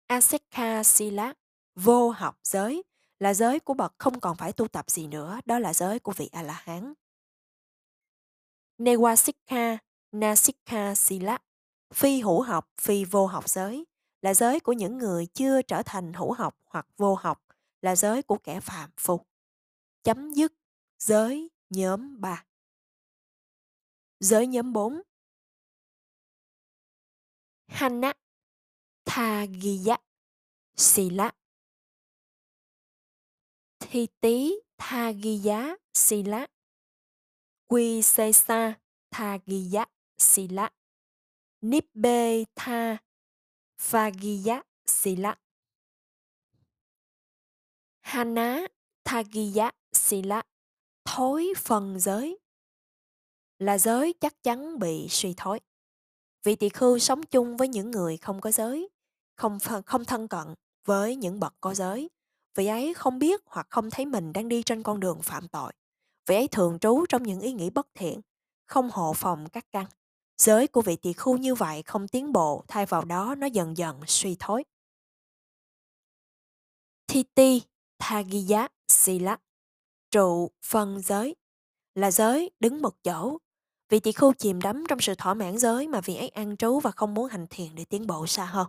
Asekha 0.06 0.82
Sila, 0.82 1.34
vô 1.74 2.10
học 2.10 2.38
giới, 2.42 2.82
là 3.18 3.34
giới 3.34 3.60
của 3.60 3.74
bậc 3.74 3.94
không 3.98 4.20
còn 4.20 4.36
phải 4.36 4.52
tu 4.52 4.68
tập 4.68 4.90
gì 4.90 5.06
nữa, 5.06 5.40
đó 5.44 5.58
là 5.58 5.74
giới 5.74 5.98
của 5.98 6.12
vị 6.12 6.28
A-la-hán. 6.32 6.94
Newasikha, 8.78 9.78
Nasikha 10.12 10.94
Sila, 10.94 11.38
phi 11.94 12.20
hữu 12.20 12.40
học, 12.42 12.68
phi 12.80 13.04
vô 13.04 13.26
học 13.26 13.48
giới, 13.48 13.84
là 14.26 14.34
giới 14.34 14.60
của 14.60 14.72
những 14.72 14.98
người 14.98 15.26
chưa 15.26 15.62
trở 15.62 15.82
thành 15.86 16.12
hữu 16.12 16.32
học 16.32 16.58
hoặc 16.64 16.86
vô 16.96 17.14
học, 17.14 17.42
là 17.82 17.96
giới 17.96 18.22
của 18.22 18.38
kẻ 18.38 18.60
phạm 18.60 18.90
phu. 18.96 19.20
Chấm 20.02 20.32
dứt 20.32 20.52
giới 20.98 21.50
nhóm 21.70 22.20
3. 22.20 22.44
Giới 24.20 24.46
nhóm 24.46 24.72
4 24.72 25.02
Hanna 27.66 28.12
Thagiya 29.04 29.96
Sila 30.76 31.32
Thi 33.80 34.06
tí 34.20 34.54
Thagiya 34.78 35.76
Sila 35.94 36.46
Quy 37.66 38.02
Sê 38.02 38.32
Sa 38.32 38.74
Thagiya 39.10 39.84
Sila 40.18 40.70
Nibbe 41.60 42.44
Tha 42.54 43.05
Vagiya 43.90 44.62
Sila 44.86 45.36
Hana 48.00 48.66
Thagiya 49.04 49.70
Sila 49.92 50.42
Thối 51.04 51.52
phần 51.56 52.00
giới 52.00 52.38
là 53.58 53.78
giới 53.78 54.14
chắc 54.20 54.42
chắn 54.42 54.78
bị 54.78 55.06
suy 55.08 55.34
thoái. 55.36 55.60
Vị 56.42 56.56
tỳ 56.56 56.68
khưu 56.68 56.98
sống 56.98 57.22
chung 57.22 57.56
với 57.56 57.68
những 57.68 57.90
người 57.90 58.16
không 58.16 58.40
có 58.40 58.50
giới, 58.50 58.88
không 59.36 59.58
không 59.86 60.04
thân 60.04 60.28
cận 60.28 60.54
với 60.84 61.16
những 61.16 61.40
bậc 61.40 61.54
có 61.60 61.74
giới. 61.74 62.10
Vị 62.54 62.66
ấy 62.66 62.94
không 62.94 63.18
biết 63.18 63.40
hoặc 63.46 63.66
không 63.70 63.90
thấy 63.90 64.06
mình 64.06 64.32
đang 64.32 64.48
đi 64.48 64.62
trên 64.62 64.82
con 64.82 65.00
đường 65.00 65.22
phạm 65.22 65.48
tội. 65.48 65.72
Vị 66.26 66.34
ấy 66.34 66.48
thường 66.48 66.78
trú 66.78 67.06
trong 67.08 67.22
những 67.22 67.40
ý 67.40 67.52
nghĩ 67.52 67.70
bất 67.70 67.86
thiện, 67.94 68.20
không 68.66 68.90
hộ 68.90 69.12
phòng 69.12 69.48
các 69.48 69.66
căn. 69.72 69.86
Giới 70.36 70.66
của 70.66 70.82
vị 70.82 70.96
tỳ 70.96 71.12
khưu 71.12 71.36
như 71.36 71.54
vậy 71.54 71.82
không 71.82 72.08
tiến 72.08 72.32
bộ, 72.32 72.64
thay 72.68 72.86
vào 72.86 73.04
đó 73.04 73.34
nó 73.38 73.46
dần 73.46 73.76
dần 73.76 74.00
suy 74.06 74.36
thoái. 74.38 74.64
Thiti 77.06 77.62
Thagiya 77.98 78.68
Sila 78.88 79.38
Trụ 80.10 80.50
phân 80.62 81.00
giới 81.00 81.36
là 81.94 82.10
giới 82.10 82.50
đứng 82.60 82.82
một 82.82 83.02
chỗ. 83.02 83.38
Vị 83.88 84.00
tỳ 84.00 84.12
khưu 84.12 84.32
chìm 84.32 84.60
đắm 84.60 84.84
trong 84.88 85.00
sự 85.00 85.14
thỏa 85.18 85.34
mãn 85.34 85.58
giới 85.58 85.88
mà 85.88 86.00
vị 86.00 86.16
ấy 86.16 86.28
ăn 86.28 86.56
trú 86.56 86.80
và 86.80 86.90
không 86.90 87.14
muốn 87.14 87.28
hành 87.28 87.46
thiền 87.50 87.74
để 87.74 87.84
tiến 87.84 88.06
bộ 88.06 88.26
xa 88.26 88.44
hơn. 88.44 88.66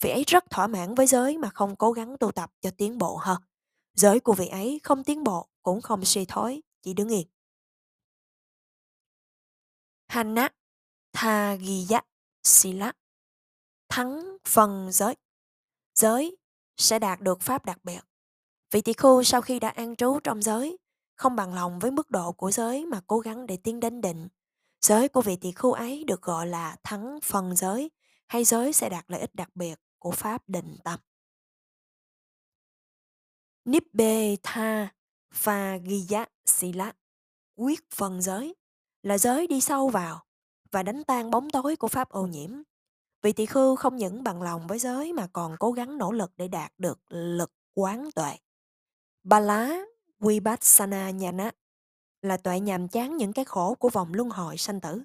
Vị 0.00 0.10
ấy 0.10 0.24
rất 0.26 0.50
thỏa 0.50 0.66
mãn 0.66 0.94
với 0.94 1.06
giới 1.06 1.38
mà 1.38 1.50
không 1.54 1.76
cố 1.76 1.92
gắng 1.92 2.16
tu 2.20 2.32
tập 2.32 2.50
cho 2.60 2.70
tiến 2.70 2.98
bộ 2.98 3.16
hơn. 3.16 3.42
Giới 3.94 4.20
của 4.20 4.32
vị 4.32 4.48
ấy 4.48 4.80
không 4.82 5.04
tiến 5.04 5.24
bộ 5.24 5.48
cũng 5.62 5.80
không 5.80 6.04
suy 6.04 6.24
thoái, 6.24 6.62
chỉ 6.82 6.94
đứng 6.94 7.08
yên. 7.08 7.28
Hana 10.08 10.48
Thagiya 11.18 12.00
Sila 12.42 12.92
Thắng 13.88 14.36
phần 14.48 14.92
giới 14.92 15.16
Giới 15.94 16.36
sẽ 16.76 16.98
đạt 16.98 17.20
được 17.20 17.40
pháp 17.40 17.64
đặc 17.64 17.84
biệt. 17.84 18.00
Vị 18.70 18.80
tỷ 18.80 18.92
khu 18.92 19.22
sau 19.22 19.40
khi 19.40 19.58
đã 19.58 19.68
an 19.68 19.96
trú 19.96 20.18
trong 20.24 20.42
giới, 20.42 20.78
không 21.14 21.36
bằng 21.36 21.54
lòng 21.54 21.78
với 21.78 21.90
mức 21.90 22.10
độ 22.10 22.32
của 22.32 22.50
giới 22.50 22.86
mà 22.86 23.00
cố 23.06 23.18
gắng 23.18 23.46
để 23.46 23.56
tiến 23.56 23.80
đến 23.80 24.00
định. 24.00 24.28
Giới 24.80 25.08
của 25.08 25.22
vị 25.22 25.36
tỷ 25.36 25.52
khu 25.52 25.72
ấy 25.72 26.04
được 26.04 26.22
gọi 26.22 26.46
là 26.46 26.76
thắng 26.84 27.18
phần 27.22 27.56
giới, 27.56 27.90
hay 28.28 28.44
giới 28.44 28.72
sẽ 28.72 28.88
đạt 28.88 29.04
lợi 29.08 29.20
ích 29.20 29.34
đặc 29.34 29.50
biệt 29.54 29.80
của 29.98 30.10
pháp 30.10 30.42
định 30.46 30.76
tâm. 30.84 31.00
Nibbe 33.64 34.36
tha 34.42 34.88
pha 35.34 35.78
giya 35.78 36.24
sila 36.44 36.92
quyết 37.54 37.90
phần 37.90 38.22
giới 38.22 38.54
là 39.02 39.18
giới 39.18 39.46
đi 39.46 39.60
sâu 39.60 39.88
vào 39.88 40.25
và 40.70 40.82
đánh 40.82 41.04
tan 41.04 41.30
bóng 41.30 41.50
tối 41.50 41.76
của 41.76 41.88
pháp 41.88 42.08
ô 42.08 42.26
nhiễm. 42.26 42.50
Vị 43.22 43.32
tỳ 43.32 43.46
khưu 43.46 43.76
không 43.76 43.96
những 43.96 44.22
bằng 44.22 44.42
lòng 44.42 44.66
với 44.66 44.78
giới 44.78 45.12
mà 45.12 45.26
còn 45.32 45.56
cố 45.58 45.72
gắng 45.72 45.98
nỗ 45.98 46.12
lực 46.12 46.32
để 46.36 46.48
đạt 46.48 46.72
được 46.78 46.98
lực 47.08 47.52
quán 47.74 48.08
tuệ. 48.14 48.36
Ba 49.22 49.40
lá 49.40 49.78
Vipassana 50.20 51.10
Nhana 51.10 51.50
là 52.22 52.36
tuệ 52.36 52.60
nhàm 52.60 52.88
chán 52.88 53.16
những 53.16 53.32
cái 53.32 53.44
khổ 53.44 53.74
của 53.74 53.88
vòng 53.88 54.14
luân 54.14 54.30
hồi 54.30 54.56
sanh 54.56 54.80
tử. 54.80 55.02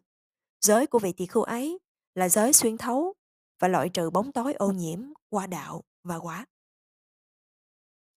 Giới 0.61 0.87
của 0.87 0.99
vị 0.99 1.13
tỳ 1.13 1.25
khưu 1.25 1.43
ấy 1.43 1.79
là 2.15 2.29
giới 2.29 2.53
xuyên 2.53 2.77
thấu 2.77 3.13
và 3.59 3.67
loại 3.67 3.89
trừ 3.89 4.09
bóng 4.09 4.31
tối 4.31 4.53
ô 4.53 4.71
nhiễm 4.71 4.99
qua 5.29 5.47
đạo 5.47 5.83
và 6.03 6.15
quả. 6.15 6.45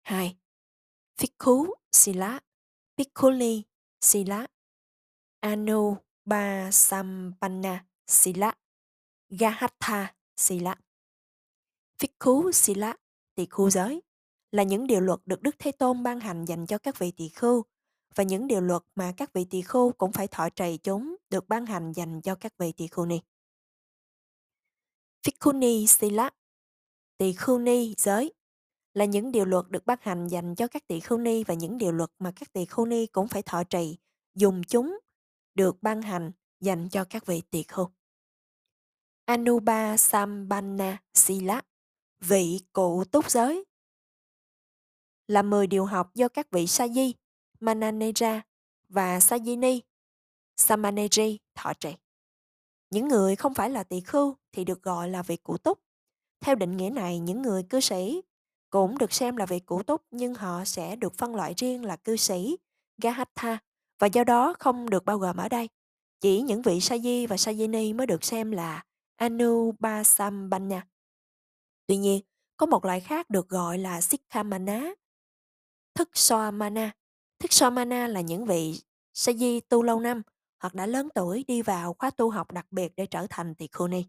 2. 0.02 0.36
Phikhu 1.16 1.74
Sila 1.92 2.40
Pikkuli 2.96 3.62
Sila, 4.00 4.46
anu 5.40 5.96
Ba 6.24 6.70
Sampanna 6.72 7.84
Sila 8.06 8.54
Gahatha 9.30 10.14
Sila 10.36 10.74
Phikhu 11.98 12.52
Sila 12.52 12.96
tỳ 13.34 13.46
khu 13.46 13.70
giới 13.70 14.02
là 14.52 14.62
những 14.62 14.86
điều 14.86 15.00
luật 15.00 15.20
được 15.26 15.42
Đức 15.42 15.54
Thế 15.58 15.72
Tôn 15.72 16.02
ban 16.02 16.20
hành 16.20 16.44
dành 16.44 16.66
cho 16.66 16.78
các 16.78 16.98
vị 16.98 17.10
tỳ 17.16 17.28
khưu 17.28 17.64
và 18.14 18.24
những 18.24 18.46
điều 18.46 18.60
luật 18.60 18.82
mà 18.94 19.12
các 19.16 19.32
vị 19.32 19.46
tỳ 19.50 19.62
khưu 19.62 19.92
cũng 19.92 20.12
phải 20.12 20.28
thọ 20.28 20.48
trì 20.48 20.76
chúng 20.76 21.16
được 21.30 21.48
ban 21.48 21.66
hành 21.66 21.92
dành 21.92 22.20
cho 22.20 22.34
các 22.34 22.52
vị 22.58 22.72
tỳ 22.72 22.86
khưu 22.86 23.06
ni. 23.06 23.20
Phikuni 25.22 25.86
Sila 25.86 26.30
Tỳ 27.18 27.32
khưu 27.32 27.58
ni 27.58 27.94
giới 27.98 28.32
là 28.94 29.04
những 29.04 29.32
điều 29.32 29.44
luật 29.44 29.70
được 29.70 29.86
ban 29.86 29.98
hành 30.02 30.28
dành 30.28 30.54
cho 30.54 30.68
các 30.68 30.86
tỳ 30.86 31.00
khưu 31.00 31.18
ni 31.18 31.44
và 31.44 31.54
những 31.54 31.78
điều 31.78 31.92
luật 31.92 32.10
mà 32.18 32.32
các 32.36 32.52
tỳ 32.52 32.64
khưu 32.64 32.86
ni 32.86 33.06
cũng 33.06 33.28
phải 33.28 33.42
thọ 33.42 33.64
trì, 33.64 33.98
dùng 34.34 34.62
chúng 34.68 34.98
được 35.54 35.82
ban 35.82 36.02
hành 36.02 36.32
dành 36.60 36.88
cho 36.88 37.04
các 37.04 37.26
vị 37.26 37.42
tỳ 37.50 37.62
khưu. 37.62 37.90
Anuba 39.24 39.96
Sambanna 39.96 40.98
Sila 41.14 41.62
vị 42.20 42.60
cụ 42.72 43.04
túc 43.04 43.30
giới 43.30 43.64
là 45.28 45.42
10 45.42 45.66
điều 45.66 45.84
học 45.84 46.14
do 46.14 46.28
các 46.28 46.50
vị 46.50 46.66
sa-di, 46.66 47.14
Mananeja 47.60 48.40
và 48.88 49.18
Sajini, 49.18 49.80
Samaneji 50.56 51.36
thọ 51.54 51.72
trì. 51.74 51.94
Những 52.90 53.08
người 53.08 53.36
không 53.36 53.54
phải 53.54 53.70
là 53.70 53.84
tỳ 53.84 54.00
khưu 54.00 54.36
thì 54.52 54.64
được 54.64 54.82
gọi 54.82 55.08
là 55.08 55.22
vị 55.22 55.36
cụ 55.36 55.58
túc. 55.58 55.78
Theo 56.40 56.54
định 56.54 56.76
nghĩa 56.76 56.90
này, 56.90 57.18
những 57.18 57.42
người 57.42 57.62
cư 57.62 57.80
sĩ 57.80 58.22
cũng 58.70 58.98
được 58.98 59.12
xem 59.12 59.36
là 59.36 59.46
vị 59.46 59.60
cụ 59.60 59.82
túc 59.82 60.02
nhưng 60.10 60.34
họ 60.34 60.64
sẽ 60.64 60.96
được 60.96 61.14
phân 61.14 61.34
loại 61.34 61.54
riêng 61.56 61.84
là 61.84 61.96
cư 61.96 62.16
sĩ, 62.16 62.56
Gahatha 62.98 63.58
và 63.98 64.06
do 64.06 64.24
đó 64.24 64.54
không 64.58 64.90
được 64.90 65.04
bao 65.04 65.18
gồm 65.18 65.36
ở 65.36 65.48
đây. 65.48 65.68
Chỉ 66.20 66.40
những 66.40 66.62
vị 66.62 66.78
Saji 66.78 67.26
và 67.28 67.36
Sajini 67.36 67.96
mới 67.96 68.06
được 68.06 68.24
xem 68.24 68.50
là 68.50 68.84
Anubasambanya. 69.16 70.86
Tuy 71.86 71.96
nhiên, 71.96 72.20
có 72.56 72.66
một 72.66 72.84
loại 72.84 73.00
khác 73.00 73.30
được 73.30 73.48
gọi 73.48 73.78
là 73.78 74.00
sikkhamana 74.00 74.94
thức 75.94 76.08
Soamana. 76.14 76.90
Thức 77.38 77.52
Soamana 77.52 78.08
là 78.08 78.20
những 78.20 78.44
vị 78.44 78.80
sa 79.14 79.32
di 79.32 79.60
tu 79.60 79.82
lâu 79.82 80.00
năm 80.00 80.22
hoặc 80.60 80.74
đã 80.74 80.86
lớn 80.86 81.08
tuổi 81.14 81.44
đi 81.48 81.62
vào 81.62 81.94
khóa 81.94 82.10
tu 82.10 82.30
học 82.30 82.52
đặc 82.52 82.66
biệt 82.70 82.92
để 82.96 83.06
trở 83.06 83.26
thành 83.30 83.54
tỳ 83.54 83.68
khưu 83.72 83.88
ni. 83.88 84.04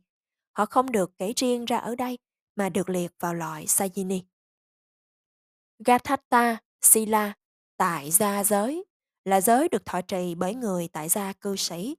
Họ 0.58 0.66
không 0.66 0.92
được 0.92 1.12
kể 1.18 1.34
riêng 1.36 1.66
ra 1.66 1.78
ở 1.78 1.96
đây 1.96 2.18
mà 2.56 2.70
được 2.70 2.90
liệt 2.90 3.12
vào 3.20 3.34
loại 3.34 3.66
Sajini. 3.66 4.22
Gathatta 5.80 6.58
Sila 6.82 7.34
tại 7.78 8.12
gia 8.12 8.44
giới 8.44 8.86
là 9.26 9.42
giới 9.42 9.70
được 9.70 9.86
thọ 9.86 10.02
trì 10.02 10.36
bởi 10.36 10.56
người 10.56 10.88
tại 10.88 11.10
gia 11.10 11.34
cư 11.34 11.56
sĩ. 11.56 11.96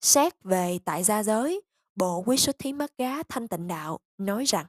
Xét 0.00 0.42
về 0.42 0.78
tại 0.84 1.04
gia 1.04 1.22
giới, 1.22 1.62
Bộ 1.94 2.22
Quý 2.26 2.36
Xuất 2.36 2.58
Thí 2.58 2.72
Mắt 2.72 2.92
Gá 2.98 3.22
Thanh 3.22 3.48
Tịnh 3.48 3.68
Đạo 3.68 4.00
nói 4.18 4.44
rằng 4.44 4.66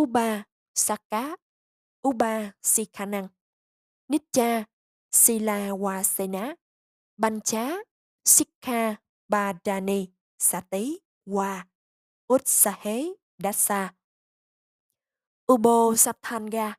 Uba 0.00 0.42
Sakka 0.74 1.36
Uba 2.08 2.52
Sikhanang, 2.62 3.28
Nitya 4.08 4.64
Silawasena, 5.12 6.54
Bancha 7.16 7.76
Sikha 8.24 8.96
Badani 9.28 10.06
Sati 10.38 10.98
Wa 11.26 11.64
Utsahe 12.32 13.14
Dasa 13.38 13.94
Ubo 15.52 15.94
Sapthanga 15.94 16.74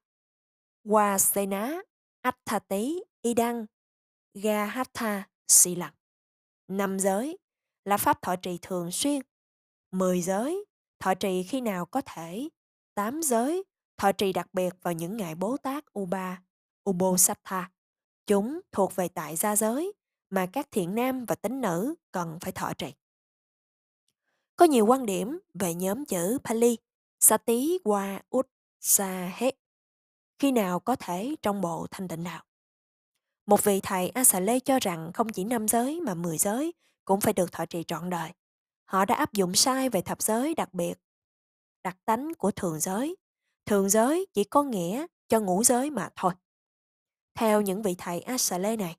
Wasena 0.85 1.81
Atthati 2.23 2.99
Idang 3.21 3.65
Gahatha 4.43 5.23
Sila. 5.47 5.93
Năm 6.67 6.99
giới 6.99 7.37
là 7.85 7.97
pháp 7.97 8.21
thọ 8.21 8.35
trì 8.35 8.57
thường 8.61 8.91
xuyên. 8.91 9.21
Mười 9.91 10.21
giới, 10.21 10.65
thọ 10.99 11.13
trì 11.13 11.43
khi 11.43 11.61
nào 11.61 11.85
có 11.85 12.01
thể. 12.01 12.49
Tám 12.93 13.21
giới, 13.23 13.63
thọ 13.97 14.11
trì 14.11 14.33
đặc 14.33 14.53
biệt 14.53 14.73
vào 14.81 14.93
những 14.93 15.17
ngày 15.17 15.35
Bố 15.35 15.57
Tát 15.57 15.83
Uba, 15.99 16.41
Ubosatha. 16.89 17.71
Chúng 18.27 18.59
thuộc 18.71 18.95
về 18.95 19.07
tại 19.07 19.35
gia 19.35 19.55
giới 19.55 19.93
mà 20.29 20.45
các 20.53 20.71
thiện 20.71 20.95
nam 20.95 21.25
và 21.25 21.35
tính 21.35 21.61
nữ 21.61 21.95
cần 22.11 22.37
phải 22.41 22.51
thọ 22.51 22.73
trì. 22.73 22.93
Có 24.55 24.65
nhiều 24.65 24.85
quan 24.85 25.05
điểm 25.05 25.39
về 25.53 25.73
nhóm 25.73 26.05
chữ 26.05 26.37
Pali, 26.43 26.77
Sati 27.19 27.79
qua 27.83 28.21
Utsahe. 28.37 29.51
khi 30.39 30.51
nào 30.51 30.79
có 30.79 30.95
thể 30.95 31.35
trong 31.41 31.61
bộ 31.61 31.87
thanh 31.91 32.07
tịnh 32.07 32.23
đạo. 32.23 32.43
Một 33.45 33.63
vị 33.63 33.79
thầy 33.83 34.09
A 34.09 34.39
Lê 34.39 34.59
cho 34.59 34.79
rằng 34.81 35.11
không 35.13 35.29
chỉ 35.29 35.43
năm 35.43 35.67
giới 35.67 36.01
mà 36.01 36.13
mười 36.13 36.37
giới 36.37 36.73
cũng 37.05 37.21
phải 37.21 37.33
được 37.33 37.51
thọ 37.51 37.65
trì 37.65 37.83
trọn 37.83 38.09
đời. 38.09 38.31
Họ 38.85 39.05
đã 39.05 39.15
áp 39.15 39.33
dụng 39.33 39.55
sai 39.55 39.89
về 39.89 40.01
thập 40.01 40.21
giới 40.21 40.55
đặc 40.55 40.73
biệt, 40.73 40.93
đặc 41.83 41.97
tánh 42.05 42.33
của 42.37 42.51
thường 42.51 42.79
giới. 42.79 43.15
Thường 43.65 43.89
giới 43.89 44.25
chỉ 44.33 44.43
có 44.43 44.63
nghĩa 44.63 45.05
cho 45.27 45.39
ngũ 45.39 45.63
giới 45.63 45.89
mà 45.89 46.09
thôi. 46.15 46.33
Theo 47.35 47.61
những 47.61 47.81
vị 47.81 47.95
thầy 47.97 48.21
A 48.21 48.57
Lê 48.57 48.77
này, 48.77 48.95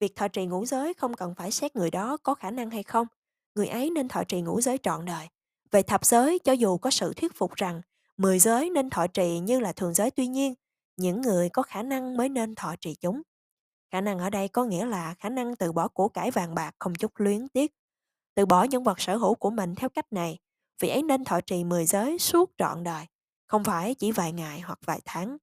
việc 0.00 0.16
thọ 0.16 0.28
trì 0.28 0.46
ngũ 0.46 0.64
giới 0.64 0.94
không 0.94 1.14
cần 1.14 1.34
phải 1.34 1.50
xét 1.50 1.76
người 1.76 1.90
đó 1.90 2.16
có 2.22 2.34
khả 2.34 2.50
năng 2.50 2.70
hay 2.70 2.82
không. 2.82 3.06
Người 3.54 3.66
ấy 3.66 3.90
nên 3.90 4.08
thọ 4.08 4.24
trì 4.24 4.40
ngũ 4.40 4.60
giới 4.60 4.78
trọn 4.78 5.04
đời. 5.04 5.28
Về 5.70 5.82
thập 5.82 6.04
giới, 6.04 6.38
cho 6.38 6.52
dù 6.52 6.78
có 6.78 6.90
sự 6.90 7.12
thuyết 7.12 7.34
phục 7.34 7.54
rằng 7.54 7.80
mười 8.16 8.38
giới 8.38 8.70
nên 8.70 8.90
thọ 8.90 9.06
trì 9.06 9.38
như 9.38 9.60
là 9.60 9.72
thường 9.72 9.94
giới 9.94 10.10
tuy 10.10 10.26
nhiên, 10.26 10.54
những 10.96 11.20
người 11.20 11.48
có 11.48 11.62
khả 11.62 11.82
năng 11.82 12.16
mới 12.16 12.28
nên 12.28 12.54
thọ 12.54 12.74
trì 12.80 12.94
chúng. 12.94 13.22
Khả 13.90 14.00
năng 14.00 14.18
ở 14.18 14.30
đây 14.30 14.48
có 14.48 14.64
nghĩa 14.64 14.86
là 14.86 15.14
khả 15.14 15.28
năng 15.28 15.56
từ 15.56 15.72
bỏ 15.72 15.88
của 15.88 16.08
cải 16.08 16.30
vàng 16.30 16.54
bạc 16.54 16.74
không 16.78 16.94
chút 16.94 17.12
luyến 17.16 17.48
tiếc. 17.48 17.74
Từ 18.34 18.46
bỏ 18.46 18.62
những 18.62 18.84
vật 18.84 19.00
sở 19.00 19.16
hữu 19.16 19.34
của 19.34 19.50
mình 19.50 19.74
theo 19.74 19.88
cách 19.88 20.12
này, 20.12 20.38
vị 20.80 20.88
ấy 20.88 21.02
nên 21.02 21.24
thọ 21.24 21.40
trì 21.40 21.64
mười 21.64 21.86
giới 21.86 22.18
suốt 22.18 22.50
trọn 22.58 22.84
đời, 22.84 23.06
không 23.46 23.64
phải 23.64 23.94
chỉ 23.94 24.12
vài 24.12 24.32
ngày 24.32 24.60
hoặc 24.60 24.78
vài 24.84 25.00
tháng. 25.04 25.36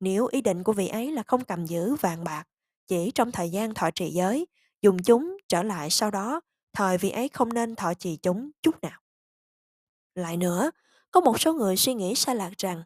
Nếu 0.00 0.26
ý 0.26 0.40
định 0.40 0.62
của 0.62 0.72
vị 0.72 0.88
ấy 0.88 1.12
là 1.12 1.22
không 1.22 1.44
cầm 1.44 1.66
giữ 1.66 1.94
vàng 1.94 2.24
bạc, 2.24 2.44
chỉ 2.86 3.10
trong 3.14 3.32
thời 3.32 3.50
gian 3.50 3.74
thọ 3.74 3.90
trì 3.90 4.10
giới, 4.10 4.46
dùng 4.82 5.02
chúng 5.02 5.36
trở 5.48 5.62
lại 5.62 5.90
sau 5.90 6.10
đó, 6.10 6.40
thời 6.72 6.98
vị 6.98 7.10
ấy 7.10 7.28
không 7.28 7.52
nên 7.52 7.76
thọ 7.76 7.94
trì 7.94 8.16
chúng 8.16 8.50
chút 8.62 8.80
nào. 8.82 9.00
Lại 10.14 10.36
nữa, 10.36 10.70
có 11.10 11.20
một 11.20 11.40
số 11.40 11.52
người 11.52 11.76
suy 11.76 11.94
nghĩ 11.94 12.14
sai 12.14 12.36
lạc 12.36 12.50
rằng 12.58 12.82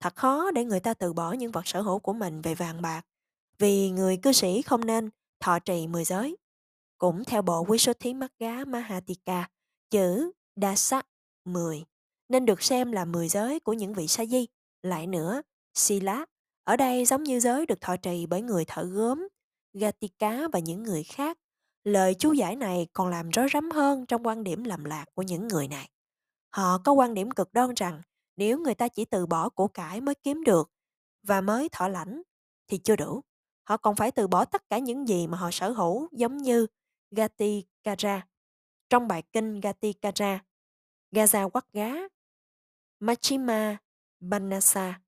thật 0.00 0.16
khó 0.16 0.50
để 0.50 0.64
người 0.64 0.80
ta 0.80 0.94
từ 0.94 1.12
bỏ 1.12 1.32
những 1.32 1.52
vật 1.52 1.66
sở 1.66 1.80
hữu 1.80 1.98
của 1.98 2.12
mình 2.12 2.42
về 2.42 2.54
vàng 2.54 2.82
bạc 2.82 3.06
vì 3.58 3.90
người 3.90 4.16
cư 4.16 4.32
sĩ 4.32 4.62
không 4.62 4.86
nên 4.86 5.10
thọ 5.40 5.58
trì 5.58 5.86
mười 5.86 6.04
giới. 6.04 6.36
Cũng 6.98 7.24
theo 7.24 7.42
bộ 7.42 7.64
Quý 7.68 7.78
số 7.78 7.92
thí 7.92 8.14
mắt 8.14 8.32
gá 8.38 8.64
Mahatika, 8.64 9.48
chữ 9.90 10.32
Dasa 10.56 11.02
10 11.44 11.84
nên 12.28 12.46
được 12.46 12.62
xem 12.62 12.92
là 12.92 13.04
mười 13.04 13.28
giới 13.28 13.60
của 13.60 13.72
những 13.72 13.94
vị 13.94 14.06
sa 14.06 14.24
di. 14.24 14.46
Lại 14.82 15.06
nữa, 15.06 15.42
Sila 15.74 16.26
ở 16.64 16.76
đây 16.76 17.04
giống 17.04 17.22
như 17.22 17.40
giới 17.40 17.66
được 17.66 17.80
thọ 17.80 17.96
trì 17.96 18.26
bởi 18.26 18.42
người 18.42 18.64
thợ 18.64 18.84
gốm, 18.84 19.28
Gatika 19.72 20.48
và 20.52 20.58
những 20.58 20.82
người 20.82 21.04
khác. 21.04 21.38
Lời 21.84 22.14
chú 22.14 22.32
giải 22.32 22.56
này 22.56 22.86
còn 22.92 23.08
làm 23.08 23.30
rối 23.30 23.46
rắm 23.52 23.70
hơn 23.70 24.06
trong 24.06 24.26
quan 24.26 24.44
điểm 24.44 24.64
lầm 24.64 24.84
lạc 24.84 25.04
của 25.14 25.22
những 25.22 25.48
người 25.48 25.68
này. 25.68 25.90
Họ 26.50 26.78
có 26.78 26.92
quan 26.92 27.14
điểm 27.14 27.30
cực 27.30 27.52
đoan 27.52 27.70
rằng 27.76 28.02
nếu 28.36 28.58
người 28.58 28.74
ta 28.74 28.88
chỉ 28.88 29.04
từ 29.04 29.26
bỏ 29.26 29.48
của 29.48 29.68
cải 29.68 30.00
mới 30.00 30.14
kiếm 30.14 30.44
được 30.44 30.70
và 31.22 31.40
mới 31.40 31.68
thọ 31.72 31.88
lãnh 31.88 32.22
thì 32.68 32.78
chưa 32.78 32.96
đủ. 32.96 33.20
Họ 33.68 33.76
còn 33.76 33.96
phải 33.96 34.10
từ 34.10 34.26
bỏ 34.26 34.44
tất 34.44 34.70
cả 34.70 34.78
những 34.78 35.08
gì 35.08 35.26
mà 35.26 35.38
họ 35.38 35.50
sở 35.50 35.70
hữu 35.70 36.08
giống 36.12 36.36
như 36.36 36.66
Gati 37.10 37.64
Kara. 37.82 38.26
Trong 38.90 39.08
bài 39.08 39.22
kinh 39.32 39.60
Gati 39.60 39.92
Kara, 39.92 40.44
Gaza 41.12 41.50
quắc 41.50 41.72
gá, 41.72 41.92
Machima 43.00 43.76
Banasa 44.20 45.00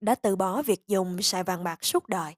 đã 0.00 0.14
từ 0.14 0.36
bỏ 0.36 0.62
việc 0.62 0.86
dùng 0.86 1.22
xài 1.22 1.44
vàng 1.44 1.64
bạc 1.64 1.84
suốt 1.84 2.08
đời. 2.08 2.34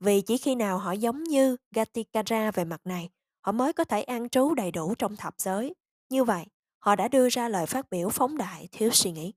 Vì 0.00 0.20
chỉ 0.20 0.38
khi 0.38 0.54
nào 0.54 0.78
họ 0.78 0.92
giống 0.92 1.24
như 1.24 1.56
Gatikara 1.70 2.50
về 2.50 2.64
mặt 2.64 2.80
này, 2.84 3.10
họ 3.40 3.52
mới 3.52 3.72
có 3.72 3.84
thể 3.84 4.02
an 4.02 4.28
trú 4.28 4.54
đầy 4.54 4.70
đủ 4.70 4.94
trong 4.94 5.16
thập 5.16 5.34
giới. 5.38 5.74
Như 6.10 6.24
vậy, 6.24 6.46
họ 6.78 6.96
đã 6.96 7.08
đưa 7.08 7.28
ra 7.28 7.48
lời 7.48 7.66
phát 7.66 7.90
biểu 7.90 8.08
phóng 8.08 8.36
đại 8.36 8.68
thiếu 8.72 8.90
suy 8.92 9.10
nghĩ. 9.12 9.32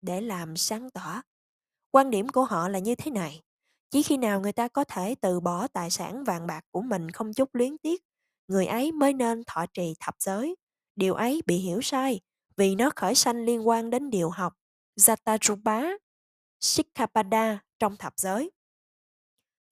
Để 0.00 0.20
làm 0.20 0.56
sáng 0.56 0.90
tỏ, 0.90 1.22
quan 1.90 2.10
điểm 2.10 2.28
của 2.28 2.44
họ 2.44 2.68
là 2.68 2.78
như 2.78 2.94
thế 2.94 3.10
này. 3.10 3.42
Chỉ 3.92 4.02
khi 4.02 4.16
nào 4.16 4.40
người 4.40 4.52
ta 4.52 4.68
có 4.68 4.84
thể 4.84 5.14
từ 5.20 5.40
bỏ 5.40 5.68
tài 5.68 5.90
sản 5.90 6.24
vàng 6.24 6.46
bạc 6.46 6.64
của 6.70 6.82
mình 6.82 7.10
không 7.10 7.32
chút 7.32 7.54
luyến 7.54 7.78
tiếc, 7.78 8.02
người 8.48 8.66
ấy 8.66 8.92
mới 8.92 9.12
nên 9.12 9.42
thọ 9.46 9.66
trì 9.66 9.94
thập 10.00 10.14
giới. 10.18 10.56
Điều 10.96 11.14
ấy 11.14 11.42
bị 11.46 11.56
hiểu 11.56 11.80
sai 11.82 12.20
vì 12.56 12.74
nó 12.74 12.90
khởi 12.96 13.14
sanh 13.14 13.44
liên 13.44 13.68
quan 13.68 13.90
đến 13.90 14.10
điều 14.10 14.30
học 14.30 14.54
Jatarupa, 14.96 15.98
Sikkhapada 16.60 17.58
trong 17.78 17.96
thập 17.96 18.12
giới. 18.16 18.50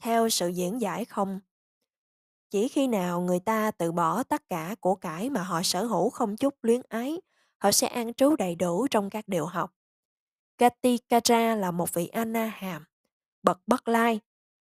Theo 0.03 0.29
sự 0.29 0.49
diễn 0.49 0.81
giải 0.81 1.05
không, 1.05 1.40
chỉ 2.51 2.68
khi 2.68 2.87
nào 2.87 3.21
người 3.21 3.40
ta 3.40 3.71
từ 3.71 3.92
bỏ 3.92 4.23
tất 4.23 4.42
cả 4.49 4.75
của 4.81 4.94
cải 4.94 5.31
mà 5.31 5.42
họ 5.42 5.62
sở 5.62 5.85
hữu 5.85 6.11
không 6.11 6.37
chút 6.37 6.55
luyến 6.62 6.81
ái, 6.88 7.21
họ 7.59 7.73
sẽ 7.73 7.87
an 7.87 8.14
trú 8.14 8.37
đầy 8.37 8.55
đủ 8.55 8.87
trong 8.90 9.11
các 9.11 9.29
điều 9.29 9.47
học. 9.47 9.71
Katikara 10.59 11.55
là 11.55 11.71
một 11.71 11.94
vị 11.94 12.07
Anna 12.07 12.47
hàm, 12.47 12.85
bậc 13.42 13.61
bất 13.66 13.88
lai, 13.88 14.20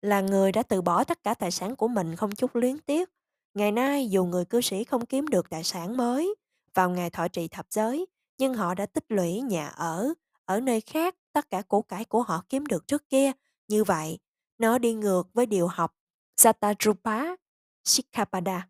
là 0.03 0.20
người 0.20 0.53
đã 0.53 0.62
từ 0.62 0.83
bỏ 0.83 1.05
tất 1.05 1.22
cả 1.22 1.35
tài 1.35 1.51
sản 1.51 1.77
của 1.77 1.88
mình 1.88 2.16
không 2.16 2.35
chút 2.35 2.57
luyến 2.57 2.79
tiếc. 2.79 3.11
Ngày 3.55 3.72
nay 3.72 4.09
dù 4.09 4.25
người 4.25 4.44
cư 4.44 4.61
sĩ 4.61 4.85
không 4.85 5.07
kiếm 5.07 5.27
được 5.27 5.51
tài 5.51 5.64
sản 5.64 5.96
mới 5.96 6.35
vào 6.75 6.90
ngày 6.90 7.11
thọ 7.11 7.29
trì 7.29 7.48
thập 7.48 7.66
giới, 7.70 8.07
nhưng 8.38 8.55
họ 8.55 8.75
đã 8.75 8.87
tích 8.87 9.05
lũy 9.09 9.40
nhà 9.40 9.68
ở, 9.68 10.14
ở 10.44 10.61
nơi 10.61 10.81
khác 10.81 11.14
tất 11.33 11.51
cả 11.51 11.62
của 11.62 11.83
cải 11.83 12.05
của 12.05 12.22
họ 12.22 12.44
kiếm 12.48 12.66
được 12.66 12.87
trước 12.87 13.09
kia. 13.09 13.33
Như 13.68 13.85
vậy, 13.85 14.18
nó 14.59 14.79
đi 14.79 14.92
ngược 14.94 15.29
với 15.35 15.46
điều 15.46 15.66
học 15.66 15.94
Satadrupa 16.37 17.37
Sikhapada. 17.85 18.68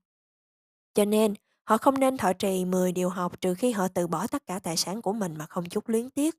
Cho 0.94 1.04
nên, 1.04 1.34
họ 1.64 1.78
không 1.78 2.00
nên 2.00 2.16
thọ 2.16 2.32
trì 2.32 2.64
10 2.64 2.92
điều 2.92 3.08
học 3.08 3.40
trừ 3.40 3.54
khi 3.54 3.72
họ 3.72 3.88
từ 3.88 4.06
bỏ 4.06 4.26
tất 4.26 4.46
cả 4.46 4.58
tài 4.58 4.76
sản 4.76 5.02
của 5.02 5.12
mình 5.12 5.34
mà 5.38 5.46
không 5.46 5.68
chút 5.68 5.88
luyến 5.88 6.10
tiếc. 6.10 6.34